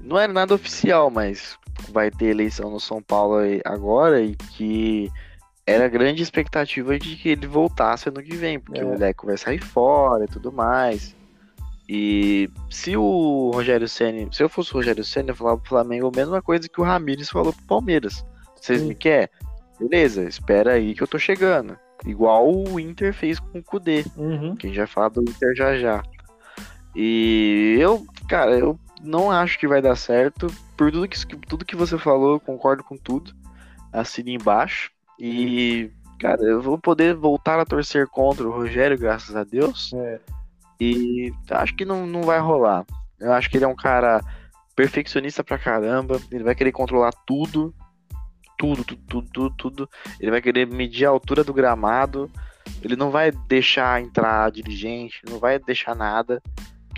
[0.00, 1.58] não era nada oficial, mas
[1.90, 5.10] vai ter eleição no São Paulo agora e que
[5.66, 8.84] era grande expectativa de que ele voltasse ano que vem, porque é.
[8.84, 11.14] o Leco vai sair fora e tudo mais.
[11.88, 16.08] E se o Rogério Senna, se eu fosse o Rogério Senna, eu falava pro Flamengo
[16.08, 18.24] a mesma coisa que o Ramires falou pro Palmeiras.
[18.56, 19.28] Vocês me querem?
[19.78, 21.78] Beleza, espera aí que eu tô chegando.
[22.06, 24.04] Igual o Inter fez com o Kudê.
[24.16, 24.54] Uhum.
[24.56, 26.02] Que a gente vai falar do Inter já já.
[26.94, 30.46] E eu, cara, eu não acho que vai dar certo.
[30.76, 33.34] Por tudo que, tudo que você falou, eu concordo com tudo.
[33.92, 34.90] Assine embaixo.
[35.18, 39.92] E, cara, eu vou poder voltar a torcer contra o Rogério, graças a Deus.
[39.94, 40.20] É.
[40.80, 42.84] E acho que não, não vai rolar.
[43.18, 44.20] Eu acho que ele é um cara
[44.76, 46.20] perfeccionista pra caramba.
[46.30, 47.74] Ele vai querer controlar tudo.
[48.56, 49.90] Tudo, tudo, tudo, tudo, tudo.
[50.20, 52.30] Ele vai querer medir a altura do gramado.
[52.82, 56.42] Ele não vai deixar entrar dirigente, não vai deixar nada.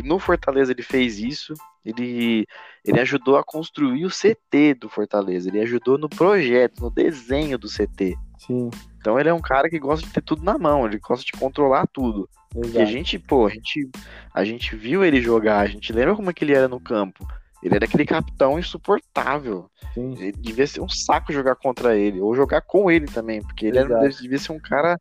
[0.03, 1.55] No Fortaleza ele fez isso.
[1.85, 2.47] Ele,
[2.85, 5.49] ele ajudou a construir o CT do Fortaleza.
[5.49, 8.17] Ele ajudou no projeto, no desenho do CT.
[8.39, 8.71] Sim.
[8.99, 11.33] Então ele é um cara que gosta de ter tudo na mão, ele gosta de
[11.33, 12.29] controlar tudo.
[12.55, 12.77] Exato.
[12.77, 13.89] E a gente, pô, a gente,
[14.35, 17.27] a gente viu ele jogar, a gente lembra como é que ele era no campo.
[17.63, 19.71] Ele era aquele capitão insuportável.
[19.93, 20.15] Sim.
[20.19, 23.79] Ele devia ser um saco jogar contra ele, ou jogar com ele também, porque ele
[23.79, 24.99] era, devia ser um cara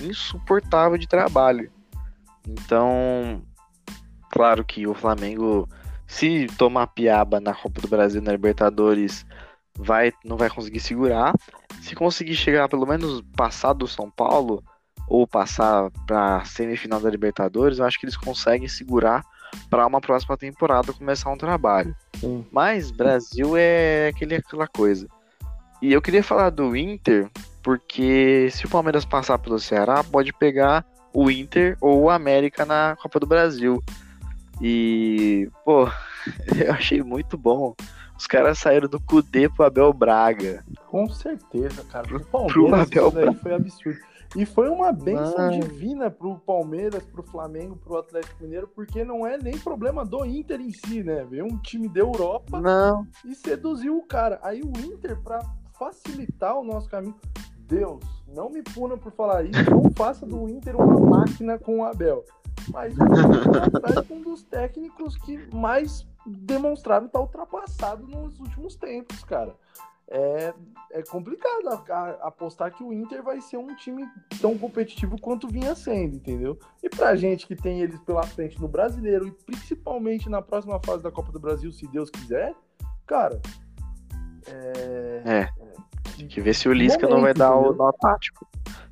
[0.00, 1.70] insuportável de trabalho.
[2.46, 3.42] Então,
[4.30, 5.68] claro que o Flamengo,
[6.06, 9.24] se tomar piaba na Copa do Brasil na Libertadores,
[9.76, 11.34] vai, não vai conseguir segurar.
[11.80, 14.62] Se conseguir chegar pelo menos passar do São Paulo,
[15.08, 19.24] ou passar para semifinal da Libertadores, eu acho que eles conseguem segurar
[19.70, 21.96] para uma próxima temporada começar um trabalho.
[22.16, 22.46] Sim.
[22.52, 25.08] Mas Brasil é aquele, aquela coisa.
[25.80, 27.30] E eu queria falar do Inter,
[27.62, 32.96] porque se o Palmeiras passar pelo Ceará, pode pegar o Inter ou o América na
[33.00, 33.82] Copa do Brasil.
[34.60, 35.88] E, pô,
[36.56, 37.74] eu achei muito bom.
[38.18, 40.64] Os caras saíram do Cudê pro Abel Braga.
[40.88, 42.16] Com certeza, cara.
[42.16, 44.00] O Palmeiras pro Abel foi absurdo.
[44.36, 49.38] E foi uma benção divina pro Palmeiras, pro Flamengo, pro Atlético Mineiro, porque não é
[49.38, 51.24] nem problema do Inter em si, né?
[51.24, 53.06] Veio um time da Europa não.
[53.24, 54.38] e seduziu o cara.
[54.42, 55.40] Aí o Inter, para
[55.78, 57.14] facilitar o nosso caminho,
[57.60, 58.02] Deus,
[58.34, 62.24] não me puna por falar isso, não faça do Inter uma máquina com o Abel.
[62.72, 69.54] Mas o um dos técnicos que mais demonstraram estar tá ultrapassado nos últimos tempos, cara
[70.10, 70.54] é,
[70.92, 74.08] é complicado a, a, apostar que o Inter vai ser um time
[74.40, 76.58] tão competitivo quanto vinha sendo, entendeu?
[76.82, 81.02] E pra gente que tem eles pela frente no brasileiro e principalmente na próxima fase
[81.02, 82.54] da Copa do Brasil, se Deus quiser,
[83.06, 83.40] cara.
[84.46, 85.22] É.
[85.24, 85.52] é.
[86.16, 87.72] Tem que ver se o Lisca momento, não vai dar entendeu?
[87.72, 88.48] o nó tático.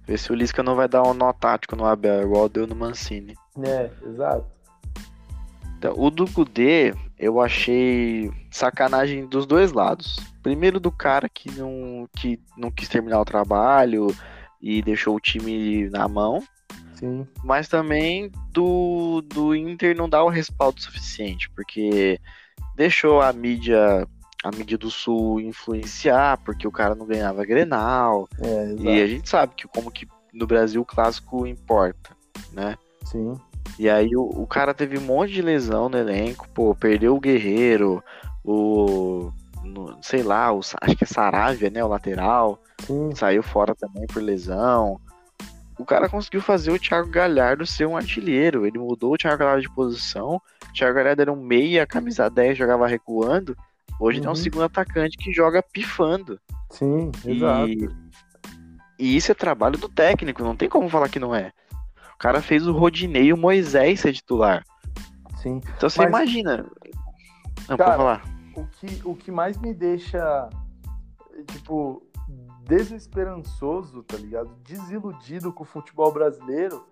[0.06, 2.66] Ver se o Lisca não vai dar o um nó tático no Abel, igual deu
[2.66, 3.34] no Mancini.
[3.64, 4.46] É, exato.
[5.78, 10.16] Então, o do Kudê, eu achei sacanagem dos dois lados.
[10.42, 14.08] Primeiro do cara que não, que não quis terminar o trabalho
[14.60, 16.42] e deixou o time na mão.
[16.94, 17.26] Sim.
[17.44, 22.18] Mas também do, do Inter não dá o respaldo suficiente, porque
[22.74, 24.06] deixou a mídia
[24.42, 28.28] a mídia do Sul influenciar, porque o cara não ganhava Grenal.
[28.40, 32.16] É, e a gente sabe que como que no Brasil o clássico importa,
[32.52, 32.76] né?
[33.04, 33.34] Sim.
[33.78, 37.20] E aí o, o cara teve um monte de lesão no elenco, pô, perdeu o
[37.20, 38.02] Guerreiro,
[38.44, 39.30] o.
[39.64, 41.82] No, sei lá, o, acho que é Saravia, né?
[41.82, 42.60] O lateral.
[42.80, 43.14] Sim.
[43.14, 45.00] Saiu fora também por lesão.
[45.78, 48.66] O cara conseguiu fazer o Thiago Galhardo ser um artilheiro.
[48.66, 50.40] Ele mudou o Thiago Galhardo de posição.
[50.68, 53.56] O Thiago Galhardo era um meia, camisa 10, jogava recuando.
[54.00, 54.24] Hoje uhum.
[54.24, 56.40] tem um segundo atacante que joga pifando.
[56.70, 57.68] Sim, exato.
[57.68, 57.90] E,
[58.98, 61.52] e isso é trabalho do técnico, não tem como falar que não é.
[62.16, 64.64] O cara fez o Rodinei e o Moisés ser titular.
[65.42, 65.60] Sim.
[65.76, 66.66] Então você Mas, imagina.
[67.68, 68.24] Não, cara, falar.
[68.56, 70.48] O que, o que mais me deixa,
[71.52, 72.02] tipo,
[72.64, 74.48] desesperançoso, tá ligado?
[74.64, 76.86] Desiludido com o futebol brasileiro.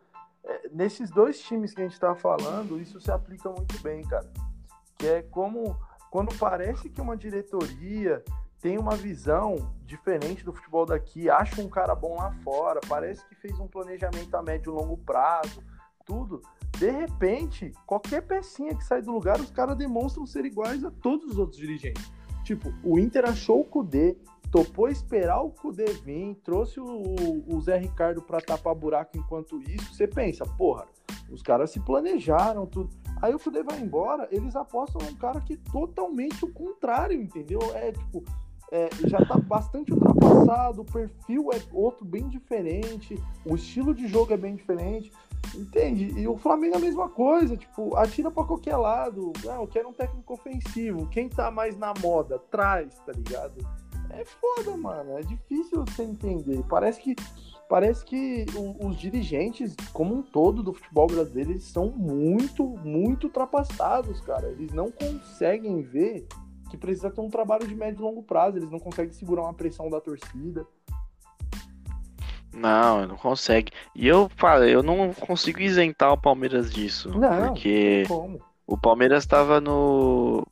[0.45, 4.31] É, nesses dois times que a gente tá falando, isso se aplica muito bem, cara.
[4.99, 5.75] Que é como
[6.11, 8.23] quando parece que uma diretoria
[8.65, 13.35] tem uma visão diferente do futebol daqui, acha um cara bom lá fora, parece que
[13.35, 15.63] fez um planejamento a médio e longo prazo,
[16.03, 16.41] tudo.
[16.79, 21.33] De repente, qualquer pecinha que sai do lugar, os caras demonstram ser iguais a todos
[21.33, 22.11] os outros dirigentes.
[22.43, 24.17] Tipo, o Inter achou o Kudê,
[24.51, 29.93] topou esperar o Kudê vir, trouxe o, o Zé Ricardo para tapar buraco enquanto isso.
[29.93, 30.87] Você pensa, porra,
[31.31, 32.89] os caras se planejaram, tudo.
[33.21, 37.61] Aí o Kudê vai embora, eles apostam num cara que é totalmente o contrário, entendeu?
[37.75, 38.25] É tipo,
[38.75, 43.17] é, já tá bastante ultrapassado, o perfil é outro bem diferente,
[43.47, 45.13] o estilo de jogo é bem diferente.
[45.55, 46.07] Entende?
[46.19, 49.33] E o Flamengo é a mesma coisa, tipo, atira pra qualquer lado.
[49.49, 51.07] Ah, eu quero um técnico ofensivo.
[51.09, 52.41] Quem tá mais na moda?
[52.51, 53.65] Traz, tá ligado?
[54.11, 55.19] É foda, mano.
[55.19, 56.61] É difícil você entender.
[56.69, 57.15] Parece que
[57.69, 58.47] parece que
[58.81, 64.49] os dirigentes, como um todo do futebol brasileiro, eles são muito, muito ultrapassados, cara.
[64.49, 66.27] Eles não conseguem ver
[66.75, 68.59] que precisa ter um trabalho de médio e longo prazo.
[68.59, 70.67] Eles não conseguem segurar uma pressão da torcida.
[72.53, 73.73] Não, não consegue.
[73.95, 77.11] E eu falo, eu não consigo isentar o Palmeiras disso.
[77.11, 78.41] Não, porque como?
[78.67, 80.47] o Palmeiras estava no.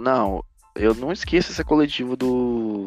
[0.00, 0.44] Não,
[0.74, 2.86] eu não esqueço esse coletivo do.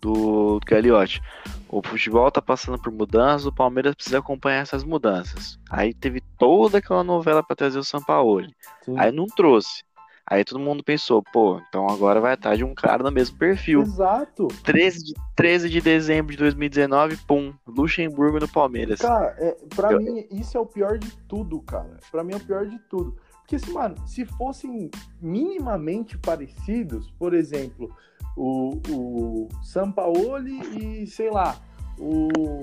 [0.00, 1.22] Do, do Gagliotti.
[1.68, 5.60] O futebol tá passando por mudanças, o Palmeiras precisa acompanhar essas mudanças.
[5.70, 8.52] Aí teve toda aquela novela para trazer o Sampaoli.
[8.84, 8.98] Sim.
[8.98, 9.84] Aí não trouxe.
[10.32, 13.82] Aí todo mundo pensou, pô, então agora vai atrás de um cara no mesmo perfil.
[13.82, 14.48] Exato.
[14.64, 18.98] 13 de, 13 de dezembro de 2019, pum, Luxemburgo no Palmeiras.
[18.98, 20.00] Cara, é, pra Eu...
[20.00, 21.98] mim, isso é o pior de tudo, cara.
[22.10, 23.14] Pra mim é o pior de tudo.
[23.40, 27.94] Porque, assim, mano, se fossem minimamente parecidos, por exemplo,
[28.34, 31.60] o, o Sampaoli e, sei lá,
[31.98, 32.62] o.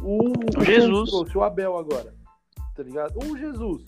[0.00, 1.10] O, o Jesus.
[1.34, 2.14] o Abel agora.
[2.76, 3.18] Tá ligado?
[3.24, 3.82] O Jesus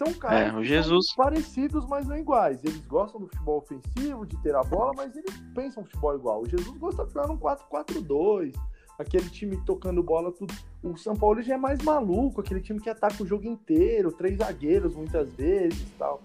[0.00, 1.14] são caras é, Jesus...
[1.14, 2.64] parecidos, mas não iguais.
[2.64, 6.40] Eles gostam do futebol ofensivo, de ter a bola, mas eles pensam futebol igual.
[6.40, 8.54] O Jesus gosta de jogar num 4-4-2,
[8.98, 10.54] aquele time tocando bola, tudo.
[10.82, 14.38] O São Paulo já é mais maluco, aquele time que ataca o jogo inteiro, três
[14.38, 16.22] zagueiros muitas vezes tal.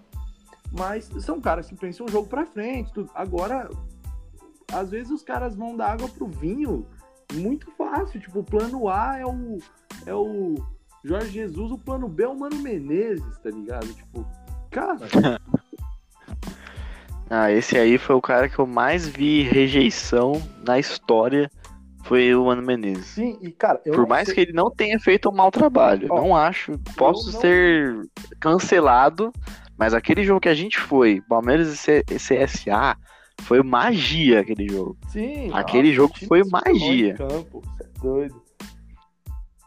[0.72, 2.90] Mas são caras que pensam o jogo pra frente.
[2.94, 3.10] Tudo.
[3.14, 3.68] Agora,
[4.72, 6.86] às vezes os caras vão dar água pro vinho
[7.34, 8.18] muito fácil.
[8.20, 9.58] Tipo, o plano A é o.
[10.06, 10.54] É o
[11.06, 13.86] Jorge Jesus, o plano B é o Mano Menezes, tá ligado?
[13.86, 14.26] Tipo,
[14.72, 15.06] cara.
[17.30, 21.48] ah, esse aí foi o cara que eu mais vi rejeição na história.
[22.02, 23.06] Foi o Mano Menezes.
[23.06, 24.34] Sim, e cara, por mais sei...
[24.34, 27.40] que ele não tenha feito um mau trabalho, Ó, não acho, posso não...
[27.40, 28.00] ser
[28.40, 29.32] cancelado,
[29.78, 32.96] mas aquele jogo que a gente foi, Palmeiras e CSA,
[33.42, 34.96] foi magia aquele jogo.
[35.08, 37.14] Sim, aquele jogo foi magia.
[37.14, 38.45] Campo, você é doido.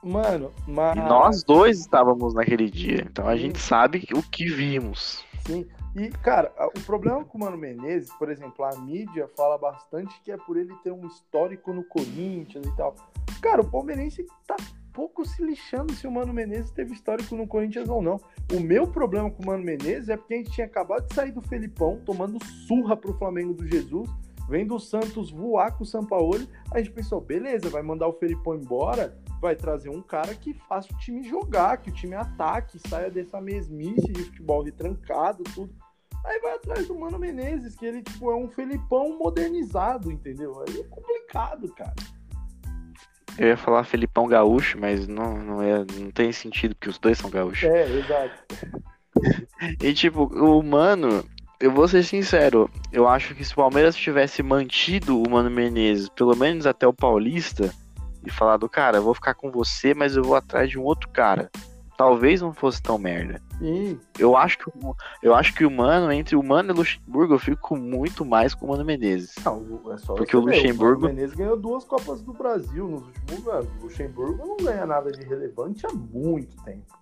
[0.04, 0.98] Mano, mas.
[0.98, 3.40] E nós dois estávamos naquele dia, então a Sim.
[3.40, 5.26] gente sabe o que vimos.
[5.46, 5.68] Sim.
[5.96, 10.32] E, cara, o problema com o Mano Menezes, por exemplo, a mídia fala bastante que
[10.32, 12.96] é por ele ter um histórico no Corinthians e tal.
[13.42, 14.56] Cara, o palmeirense tá
[14.94, 18.20] pouco se lixando se o Mano Menezes teve histórico no Corinthians ou não.
[18.54, 21.32] O meu problema com o Mano Menezes é porque a gente tinha acabado de sair
[21.32, 22.38] do Felipão, tomando
[22.68, 24.10] surra pro Flamengo do Jesus,
[24.50, 26.50] vendo o Santos voar com o Sampaoli.
[26.74, 30.92] A gente pensou, beleza, vai mandar o Felipão embora, vai trazer um cara que faça
[30.92, 35.72] o time jogar, que o time ataque, saia dessa mesmice de futebol retrancado, tudo.
[36.26, 40.62] Aí vai atrás do Mano Menezes, que ele tipo, é um Felipão modernizado, entendeu?
[40.68, 41.94] Aí é complicado, cara.
[43.38, 47.20] Eu ia falar Felipão gaúcho, mas não, não, é, não tem sentido, porque os dois
[47.20, 47.70] são gaúchos.
[47.70, 48.44] É, exato.
[49.82, 51.24] e tipo, o Mano,
[51.60, 56.08] eu vou ser sincero, eu acho que se o Palmeiras tivesse mantido o Mano Menezes,
[56.10, 57.74] pelo menos até o Paulista,
[58.26, 61.10] e falado, cara, eu vou ficar com você, mas eu vou atrás de um outro
[61.10, 61.50] cara.
[61.98, 63.42] Talvez não fosse tão merda.
[63.58, 64.00] Sim.
[64.18, 64.72] Eu acho que
[65.22, 68.56] eu acho que o Mano, entre o Mano e o Luxemburgo, eu fico muito mais
[68.56, 69.36] com o Mano Menezes.
[69.44, 71.08] Não, é só Porque o Luxemburgo.
[71.08, 73.70] O Menezes ganhou duas Copas do Brasil nos últimos anos.
[73.80, 76.99] O Luxemburgo não ganha nada de relevante há muito tempo.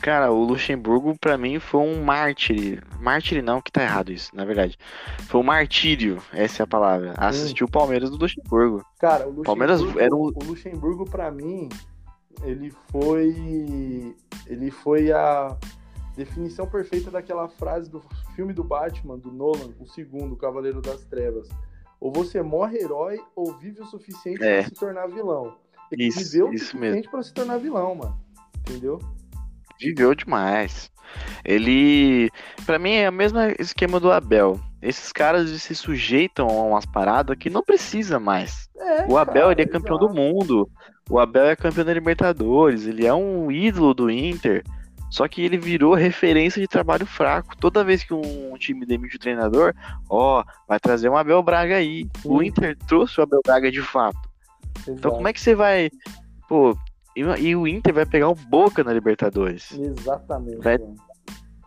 [0.00, 2.82] Cara, o Luxemburgo para mim foi um mártir.
[3.00, 4.78] Mártir não, que tá errado isso, na verdade.
[5.28, 7.14] Foi um martírio, essa é a palavra.
[7.16, 8.84] Assistir o Palmeiras do Luxemburgo.
[8.98, 10.20] Cara, o Luxemburgo, Palmeiras era um...
[10.20, 11.68] o Luxemburgo para mim,
[12.42, 14.14] ele foi
[14.46, 15.56] ele foi a
[16.16, 18.02] definição perfeita daquela frase do
[18.34, 21.48] filme do Batman, do Nolan, o segundo, Cavaleiro das Trevas.
[22.00, 24.60] Ou você morre herói ou vive o suficiente é.
[24.60, 25.56] para se tornar vilão.
[25.90, 28.20] Ele isso, viveu o suficiente para se tornar vilão, mano.
[28.60, 28.98] Entendeu?
[29.80, 30.90] Viveu demais.
[31.44, 32.30] Ele,
[32.64, 34.60] para mim, é o mesmo esquema do Abel.
[34.82, 38.68] Esses caras se sujeitam a umas paradas que não precisa mais.
[38.78, 40.12] É, o Abel cara, ele é campeão exato.
[40.12, 40.70] do mundo.
[41.08, 42.86] O Abel é campeão da Libertadores.
[42.86, 44.62] Ele é um ídolo do Inter.
[45.10, 47.56] Só que ele virou referência de trabalho fraco.
[47.56, 49.72] Toda vez que um time demite o treinador,
[50.10, 52.06] ó, vai trazer um Abel Braga aí.
[52.20, 52.28] Sim.
[52.28, 54.18] O Inter trouxe o Abel Braga de fato.
[54.76, 54.90] Exato.
[54.90, 55.90] Então como é que você vai,
[56.48, 56.76] pô,
[57.16, 59.72] e, e, o Inter vai pegar o Boca na Libertadores.
[59.72, 60.58] Exatamente.
[60.58, 60.78] Vai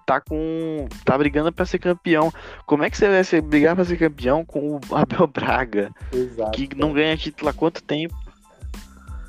[0.10, 0.88] tá com.
[1.06, 2.34] tá brigando para ser campeão.
[2.66, 5.92] Como é que você vai ser, brigar para ser campeão com o Abel Braga?
[6.12, 6.52] Exato.
[6.52, 8.16] Que não ganha título há quanto tempo?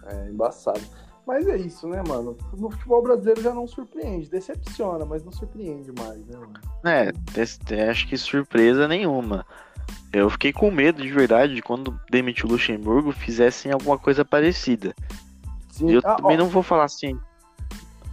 [0.06, 0.80] É embaçado.
[1.26, 2.36] Mas é isso, né, mano?
[2.56, 4.30] No futebol brasileiro já não surpreende.
[4.30, 6.54] Decepciona, mas não surpreende mais, né, mano?
[6.84, 9.46] É, acho que surpresa nenhuma.
[10.12, 14.94] Eu fiquei com medo de verdade de quando demitiu o Luxemburgo fizessem alguma coisa parecida.
[15.80, 15.92] Sim.
[15.92, 17.18] Eu ah, também ó, não vou falar assim.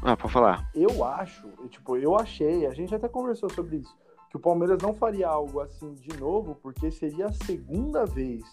[0.02, 0.70] Ah, pode falar.
[0.74, 3.94] Eu acho, tipo, eu achei, a gente até conversou sobre isso,
[4.30, 8.44] que o Palmeiras não faria algo assim de novo, porque seria a segunda vez,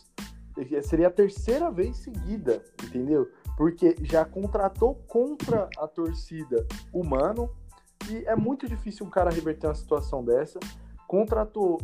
[0.83, 3.31] seria a terceira vez seguida, entendeu?
[3.57, 7.49] Porque já contratou contra a torcida o Mano,
[8.11, 10.59] e é muito difícil um cara reverter uma situação dessa.
[11.07, 11.81] Contratou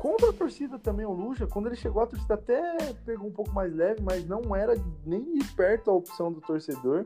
[0.00, 3.52] Contra a torcida também, o Lucha, quando ele chegou, a torcida até pegou um pouco
[3.52, 4.74] mais leve, mas não era
[5.04, 7.04] nem de perto a opção do torcedor.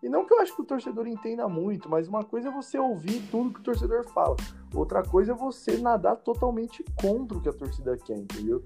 [0.00, 2.78] E não que eu acho que o torcedor entenda muito, mas uma coisa é você
[2.78, 4.36] ouvir tudo que o torcedor fala.
[4.72, 8.62] Outra coisa é você nadar totalmente contra o que a torcida quer, entendeu?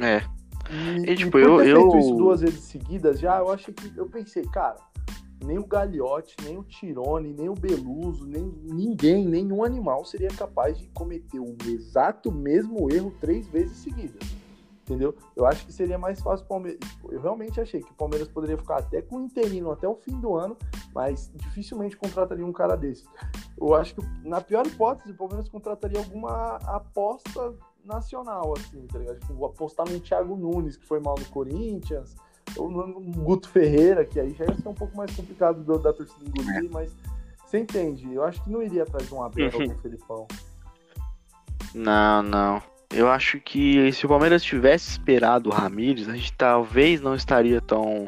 [0.00, 0.22] É.
[0.70, 1.98] E, e tipo, e por eu, eu...
[1.98, 4.78] isso duas vezes seguidas, já eu acho que eu pensei, cara,
[5.44, 10.78] nem o Gagliotti, nem o Tirone, nem o Beluso, nem ninguém, nenhum animal seria capaz
[10.78, 14.42] de cometer o exato mesmo erro três vezes seguidas.
[14.82, 15.14] Entendeu?
[15.36, 16.80] Eu acho que seria mais fácil o Palmeiras.
[16.80, 19.94] Tipo, eu realmente achei que o Palmeiras poderia ficar até com o interino até o
[19.94, 20.56] fim do ano,
[20.92, 23.04] mas dificilmente contrataria um cara desse.
[23.56, 29.20] Eu acho que, na pior hipótese, o Palmeiras contrataria alguma aposta nacional, assim, tá ligado?
[29.20, 32.16] Tipo, apostar no Thiago Nunes, que foi mal no Corinthians,
[32.56, 35.92] ou no Guto Ferreira, que aí já ia ser um pouco mais complicado do, da
[35.92, 36.72] torcida engolir, é.
[36.72, 36.92] mas
[37.46, 38.12] você entende?
[38.12, 40.26] Eu acho que não iria atrás de um Abel ou um Felipão.
[41.74, 42.62] Não, não.
[42.90, 47.60] Eu acho que se o Palmeiras tivesse esperado o Ramires, a gente talvez não estaria
[47.60, 48.06] tão.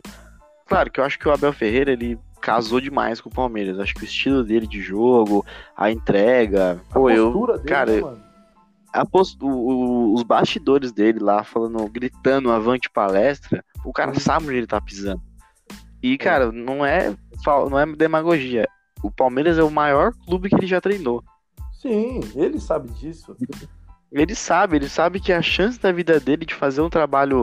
[0.66, 3.78] Claro que eu acho que o Abel Ferreira ele casou demais com o Palmeiras.
[3.78, 5.44] Acho que o estilo dele de jogo,
[5.76, 6.80] a entrega.
[6.90, 7.46] A pô, eu.
[7.46, 9.38] Dele, cara, né, post...
[9.42, 14.20] o, o, os bastidores dele lá falando, gritando avante palestra, o cara uhum.
[14.20, 15.22] sabe onde ele tá pisando.
[16.02, 16.18] E, é.
[16.18, 17.14] cara, não é,
[17.46, 18.68] não é demagogia.
[19.02, 21.22] O Palmeiras é o maior clube que ele já treinou.
[21.72, 23.36] Sim, ele sabe disso.
[24.10, 27.42] Ele sabe, ele sabe que a chance da vida dele de fazer um trabalho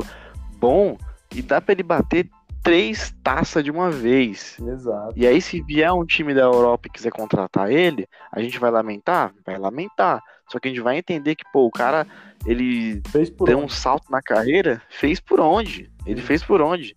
[0.57, 0.97] bom
[1.35, 2.29] e dá para ele bater
[2.63, 4.57] três taças de uma vez.
[4.59, 5.13] Exato.
[5.15, 8.71] E aí, se vier um time da Europa e quiser contratar ele, a gente vai
[8.71, 9.33] lamentar?
[9.45, 10.21] Vai lamentar.
[10.51, 12.05] Só que a gente vai entender que, pô, o cara,
[12.45, 13.01] ele
[13.45, 13.65] deu onde?
[13.65, 15.89] um salto na carreira, fez por onde?
[16.05, 16.93] Ele fez por onde?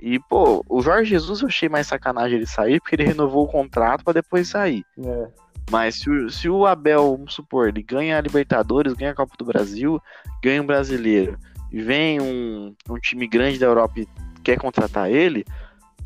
[0.00, 3.50] E, pô, o Jorge Jesus eu achei mais sacanagem ele sair, porque ele renovou o
[3.50, 4.84] contrato para depois sair.
[4.98, 5.28] É.
[5.70, 9.34] Mas se o, se o Abel, vamos supor, ele ganha a Libertadores, ganha a Copa
[9.36, 10.00] do Brasil,
[10.42, 11.38] ganha um brasileiro,
[11.72, 14.08] e vem um, um time grande da Europa e
[14.42, 15.44] quer contratar ele,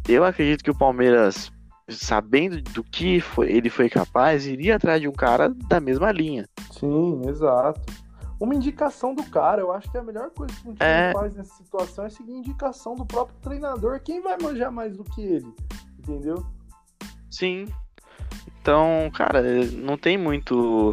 [0.09, 1.53] eu acredito que o Palmeiras,
[1.89, 6.49] sabendo do que foi, ele foi capaz, iria atrás de um cara da mesma linha.
[6.71, 8.05] Sim, exato
[8.45, 9.61] uma indicação do cara.
[9.61, 11.13] Eu acho que a melhor coisa que um time é...
[11.13, 14.01] faz nessa situação é seguir a indicação do próprio treinador.
[14.01, 15.53] Quem vai manjar mais do que ele?
[15.99, 16.45] Entendeu?
[17.31, 17.67] Sim.
[18.61, 20.93] Então, cara, não tem muito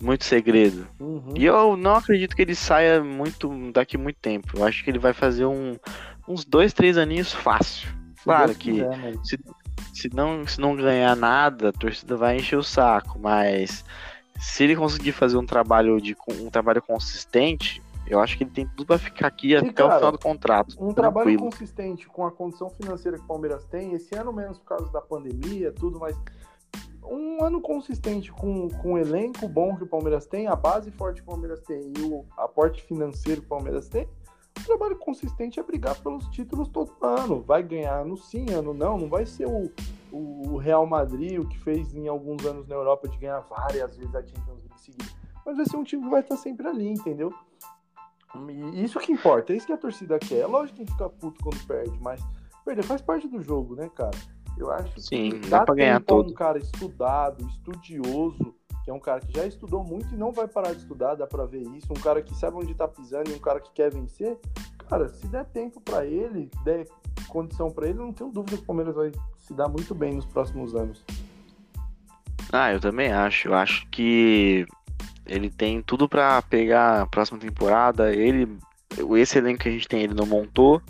[0.00, 0.86] muito segredo.
[1.00, 1.32] Uhum.
[1.34, 4.58] E eu não acredito que ele saia muito daqui muito tempo.
[4.58, 5.76] Eu acho que ele vai fazer um,
[6.28, 7.88] uns dois, três aninhos fácil.
[8.22, 9.38] Claro que quiser, se,
[9.92, 13.84] se, não, se não ganhar nada, a torcida vai encher o saco, mas
[14.38, 18.66] se ele conseguir fazer um trabalho de um trabalho consistente, eu acho que ele tem
[18.68, 20.72] tudo para ficar aqui até cara, o final do contrato.
[20.74, 20.94] Um tranquilo.
[20.94, 24.92] trabalho consistente com a condição financeira que o Palmeiras tem, esse ano menos por causa
[24.92, 26.16] da pandemia, tudo, mas
[27.02, 31.22] um ano consistente com, com o elenco bom que o Palmeiras tem, a base forte
[31.22, 34.08] que o Palmeiras tem e o aporte financeiro que o Palmeiras tem,
[34.64, 37.40] trabalho consistente é brigar pelos títulos todo ano.
[37.42, 39.70] Vai ganhar no sim, ano não, não vai ser o,
[40.12, 44.14] o Real Madrid, o que fez em alguns anos na Europa de ganhar várias vezes
[44.14, 45.10] a Champions League seguida.
[45.44, 47.32] Mas vai ser um time que vai estar sempre ali, entendeu?
[48.48, 50.40] E isso que importa, é isso que a torcida quer.
[50.40, 52.20] É lógico que a gente fica puto quando perde, mas
[52.64, 54.16] perder faz parte do jogo, né, cara?
[54.58, 56.30] Eu acho Sim, que dá pra ganhar todo.
[56.30, 58.54] um cara estudado, estudioso,
[58.86, 61.26] que é um cara que já estudou muito e não vai parar de estudar, dá
[61.26, 61.88] pra ver isso.
[61.90, 64.38] Um cara que sabe onde tá pisando e um cara que quer vencer.
[64.88, 66.86] Cara, se der tempo para ele, der
[67.26, 70.14] condição para ele, eu não tenho dúvida que o Palmeiras vai se dar muito bem
[70.14, 71.04] nos próximos anos.
[72.52, 73.48] Ah, eu também acho.
[73.48, 74.64] Eu acho que
[75.26, 78.14] ele tem tudo para pegar a próxima temporada.
[78.14, 78.56] Ele,
[79.16, 80.80] esse elenco que a gente tem, ele não montou.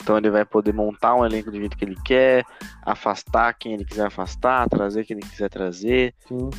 [0.00, 2.44] Então ele vai poder montar um elenco do jeito que ele quer,
[2.82, 6.14] afastar quem ele quiser afastar, trazer quem ele quiser trazer.
[6.28, 6.50] Sim.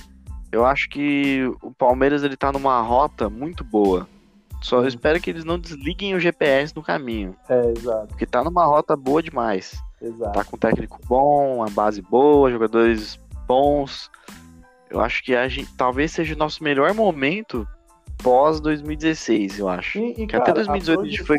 [0.56, 4.08] Eu acho que o Palmeiras ele tá numa rota muito boa.
[4.62, 7.36] Só eu espero que eles não desliguem o GPS no caminho.
[7.50, 8.08] É, exato.
[8.08, 9.78] Porque tá numa rota boa demais.
[10.02, 10.32] Exato.
[10.32, 14.10] Tá com um técnico bom, uma base boa, jogadores bons.
[14.90, 17.68] Eu acho que a gente talvez seja o nosso melhor momento
[18.24, 20.00] pós 2016, eu acho.
[20.00, 21.38] E, e, cara, até 2018 a, projeção, a gente foi.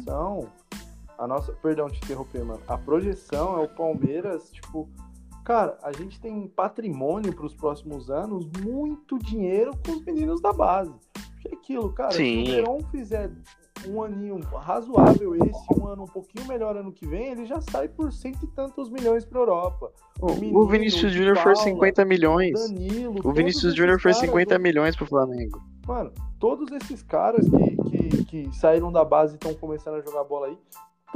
[1.17, 1.53] A nossa.
[1.53, 2.61] Perdão te interromper, mano.
[2.69, 4.87] A projeção é o Palmeiras, tipo.
[5.47, 10.53] Cara, a gente tem patrimônio para os próximos anos, muito dinheiro com os meninos da
[10.53, 10.93] base.
[11.41, 12.11] Que é aquilo, cara.
[12.11, 12.45] Sim.
[12.45, 13.31] Se o Verón fizer
[13.87, 17.87] um aninho razoável esse, um ano um pouquinho melhor ano que vem, ele já sai
[17.87, 19.93] por cento e tantos milhões para Europa.
[20.21, 22.69] O, Menino, o Vinícius Júnior foi 50 milhões.
[22.69, 25.63] Danilo, o Vinícius Júnior foi 50 caras, milhões pro Flamengo.
[25.87, 27.77] Mano, todos esses caras que,
[28.09, 30.59] que, que saíram da base e estão começando a jogar bola aí,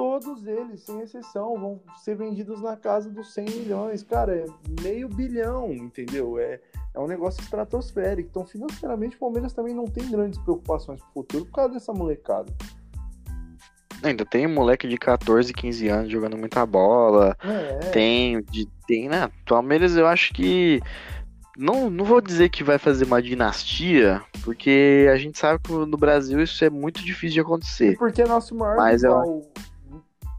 [0.01, 4.03] todos eles, sem exceção, vão ser vendidos na casa dos 100 milhões.
[4.03, 4.47] Cara, é
[4.81, 6.39] meio bilhão, entendeu?
[6.39, 6.59] É,
[6.95, 8.31] é um negócio estratosférico.
[8.31, 12.51] Então, financeiramente, o Palmeiras também não tem grandes preocupações pro futuro por causa dessa molecada.
[14.03, 17.37] Ainda tem um moleque de 14, 15 anos jogando muita bola.
[17.45, 17.91] É.
[17.91, 19.31] Tem, de, tem, né?
[19.45, 20.81] Palmeiras eu acho que.
[21.59, 25.99] Não, não vou dizer que vai fazer uma dinastia, porque a gente sabe que no
[25.99, 27.93] Brasil isso é muito difícil de acontecer.
[27.93, 29.70] E porque nosso maior Mas rival, eu...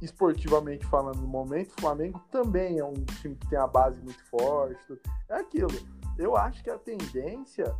[0.01, 4.23] esportivamente falando no momento, o Flamengo também é um time que tem a base muito
[4.29, 4.99] forte.
[5.29, 5.69] É aquilo
[6.17, 7.73] eu acho que a tendência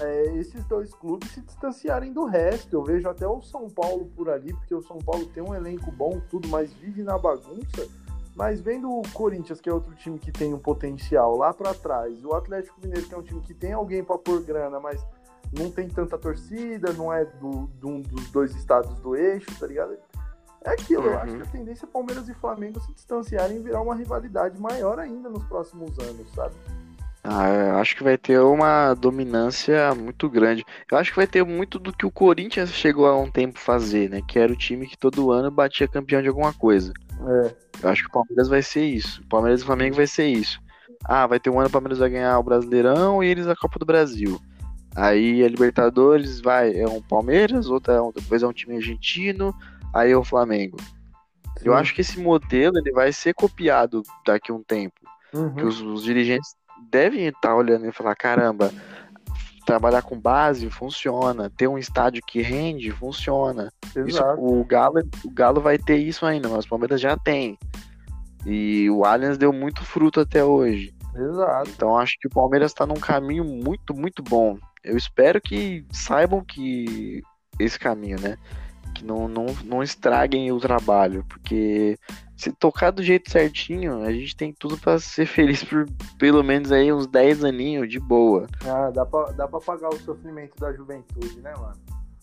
[0.00, 2.74] é esses dois clubes se distanciarem do resto.
[2.74, 5.90] Eu vejo até o São Paulo por ali, porque o São Paulo tem um elenco
[5.90, 7.88] bom, tudo, mas vive na bagunça.
[8.34, 12.24] Mas vendo o Corinthians, que é outro time que tem um potencial lá para trás,
[12.24, 15.04] o Atlético Mineiro, que é um time que tem alguém para pôr grana, mas
[15.52, 19.98] não tem tanta torcida, não é do, um dos dois estados do eixo, tá ligado?
[20.64, 21.08] É aquilo, uhum.
[21.08, 24.60] eu acho que a tendência é Palmeiras e Flamengo se distanciarem e virar uma rivalidade
[24.60, 26.54] maior ainda nos próximos anos, sabe?
[27.24, 30.64] Ah, eu acho que vai ter uma dominância muito grande.
[30.90, 34.10] Eu acho que vai ter muito do que o Corinthians chegou há um tempo fazer,
[34.10, 34.20] né?
[34.26, 36.92] Que era o time que todo ano batia campeão de alguma coisa.
[37.44, 37.54] É.
[37.80, 39.22] Eu acho que o Palmeiras vai ser isso.
[39.22, 40.60] O Palmeiras e o Flamengo vai ser isso.
[41.04, 43.78] Ah, vai ter um ano o Palmeiras vai ganhar o Brasileirão e eles a Copa
[43.78, 44.40] do Brasil.
[44.94, 49.54] Aí a Libertadores vai, é um Palmeiras, outra é depois é um time argentino,
[49.92, 50.76] aí o Flamengo.
[51.58, 51.66] Sim.
[51.66, 55.00] Eu acho que esse modelo ele vai ser copiado daqui a um tempo.
[55.32, 55.54] Uhum.
[55.54, 56.54] Que os, os dirigentes
[56.90, 58.72] devem estar olhando e falar: caramba,
[59.64, 63.72] trabalhar com base funciona, ter um estádio que rende funciona.
[64.06, 67.58] Isso, o, Galo, o Galo vai ter isso ainda, mas o Palmeiras já tem.
[68.44, 70.92] E o Allianz deu muito fruto até hoje.
[71.14, 71.70] Exato.
[71.70, 74.58] Então acho que o Palmeiras está num caminho muito, muito bom.
[74.82, 77.22] Eu espero que saibam que
[77.58, 78.36] esse caminho, né?
[79.02, 81.98] Não, não, não estraguem o trabalho, porque
[82.36, 85.86] se tocar do jeito certinho, a gente tem tudo para ser feliz por
[86.18, 88.46] pelo menos aí uns 10 aninhos de boa.
[88.64, 91.76] Ah, dá pra, dá pra pagar o sofrimento da juventude, né, mano?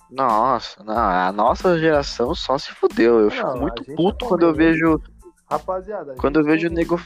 [0.09, 3.19] Nossa, não, a nossa geração só se fudeu.
[3.19, 5.01] Eu não, fico muito puto quando eu vejo.
[5.49, 6.99] Rapaziada, quando eu vejo o nego.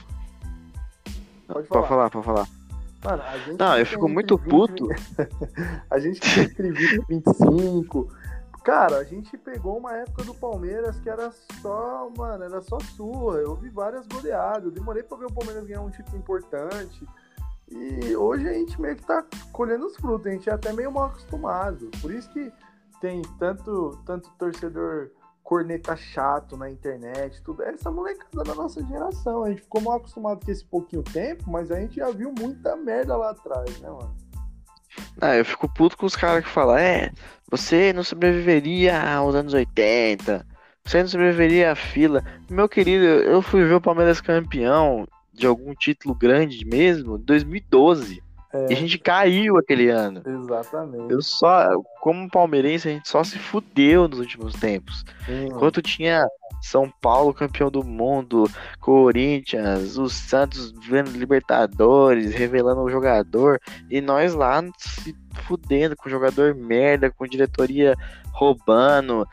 [1.48, 2.10] Pode falar, pode falar.
[2.10, 2.48] Pode falar.
[3.04, 4.50] Mano, a gente não, eu fico muito 20...
[4.50, 4.88] puto.
[5.92, 8.10] a gente tem entre 20 e 25.
[8.64, 13.36] Cara, a gente pegou uma época do Palmeiras que era só, mano, era só sua.
[13.36, 14.66] Eu vi várias goleadas.
[14.66, 17.06] Eu demorei pra ver o Palmeiras ganhar um título importante.
[17.70, 20.28] E hoje a gente meio que tá colhendo os frutos.
[20.28, 21.92] A gente é até meio mal acostumado.
[22.02, 22.54] Por isso que
[23.02, 25.12] tem tanto, tanto torcedor
[25.44, 27.64] corneta chato na internet, tudo.
[27.64, 29.44] Essa molecada da nossa geração.
[29.44, 32.78] A gente ficou mal acostumado com esse pouquinho tempo, mas a gente já viu muita
[32.78, 34.23] merda lá atrás, né, mano?
[35.20, 37.12] Ah, eu fico puto com os caras que falam, é,
[37.50, 40.46] você não sobreviveria aos anos 80,
[40.84, 42.24] você não sobreviveria à fila.
[42.50, 48.22] Meu querido, eu fui ver o Palmeiras campeão de algum título grande mesmo, 2012.
[48.54, 48.68] É.
[48.70, 50.22] E a gente caiu aquele ano.
[50.26, 51.12] Exatamente.
[51.12, 51.70] Eu só,
[52.02, 55.04] como palmeirense, a gente só se fudeu nos últimos tempos.
[55.26, 56.28] Sim, Enquanto tinha
[56.62, 58.50] São Paulo campeão do mundo,
[58.80, 65.16] Corinthians, os Santos vendo Libertadores, revelando o jogador, e nós lá se
[65.48, 67.96] fudendo com jogador merda, com diretoria
[68.32, 69.28] roubando.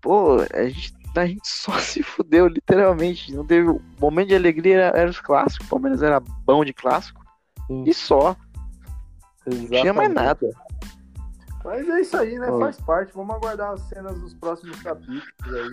[0.00, 3.34] Pô, a gente a gente só se fudeu, literalmente.
[3.34, 3.68] Não teve.
[3.68, 5.66] O momento de alegria era, era os clássicos.
[5.66, 7.22] O Palmeiras era bom de clássico.
[7.66, 7.84] Sim.
[7.86, 8.34] E só.
[9.46, 9.72] Exatamente.
[9.72, 10.50] Não tinha mais nada.
[11.64, 12.46] Mas é isso aí, né?
[12.58, 13.12] Faz parte.
[13.14, 15.72] Vamos aguardar as cenas dos próximos capítulos aí.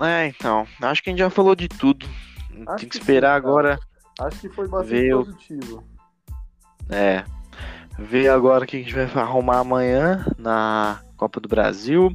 [0.00, 0.66] É, então.
[0.82, 2.06] Acho que a gente já falou de tudo.
[2.50, 3.78] Acho Tem que, que esperar sim, agora.
[4.20, 5.84] Acho que foi bastante ver positivo.
[6.90, 7.24] É.
[7.98, 12.10] Ver agora o que a gente vai arrumar amanhã na Copa do Brasil.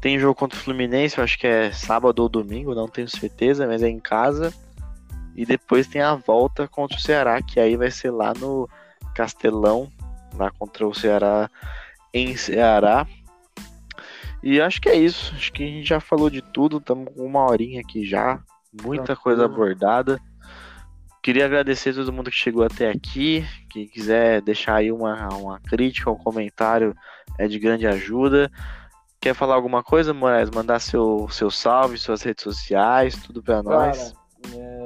[0.00, 3.66] Tem jogo contra o Fluminense, eu acho que é sábado ou domingo, não tenho certeza,
[3.66, 4.52] mas é em casa.
[5.34, 8.68] E depois tem a volta contra o Ceará, que aí vai ser lá no
[9.16, 9.90] Castelão,
[10.34, 11.50] lá contra o Ceará
[12.12, 13.06] em Ceará.
[14.42, 15.34] E acho que é isso.
[15.34, 16.76] Acho que a gente já falou de tudo.
[16.76, 18.40] Estamos com uma horinha aqui já.
[18.82, 20.20] Muita coisa abordada.
[21.22, 23.44] Queria agradecer a todo mundo que chegou até aqui.
[23.70, 26.94] Quem quiser deixar aí uma, uma crítica, um comentário,
[27.38, 28.50] é de grande ajuda.
[29.20, 30.50] Quer falar alguma coisa, Moraes?
[30.50, 34.14] Mandar seu, seu salve, suas redes sociais, tudo para nós.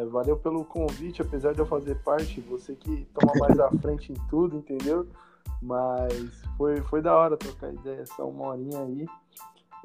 [0.05, 4.17] Valeu pelo convite, apesar de eu fazer parte, você que toma mais à frente em
[4.29, 5.07] tudo, entendeu?
[5.63, 9.07] Mas foi, foi da hora trocar ideia essa uma horinha aí.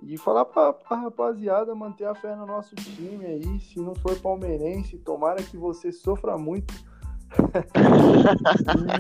[0.03, 3.59] E falar pra, pra rapaziada manter a fé no nosso time aí.
[3.61, 6.73] Se não for palmeirense, tomara que você sofra muito.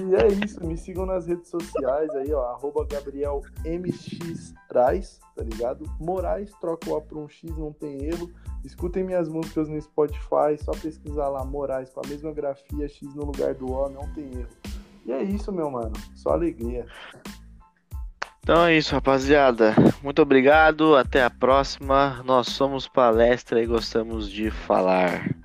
[0.09, 3.41] E é isso, me sigam nas redes sociais aí, ó, arroba Gabriel
[5.35, 5.85] tá ligado?
[5.99, 8.29] Moraes, troca o A por um X, não tem erro.
[8.63, 13.25] Escutem minhas músicas no Spotify, só pesquisar lá Moraes com a mesma grafia, X no
[13.25, 14.49] lugar do O, não tem erro.
[15.05, 16.85] E é isso, meu mano, só alegria.
[18.45, 19.73] Então é isso, rapaziada.
[20.03, 20.95] Muito obrigado.
[20.95, 22.21] Até a próxima.
[22.23, 25.35] Nós somos palestra e gostamos de falar.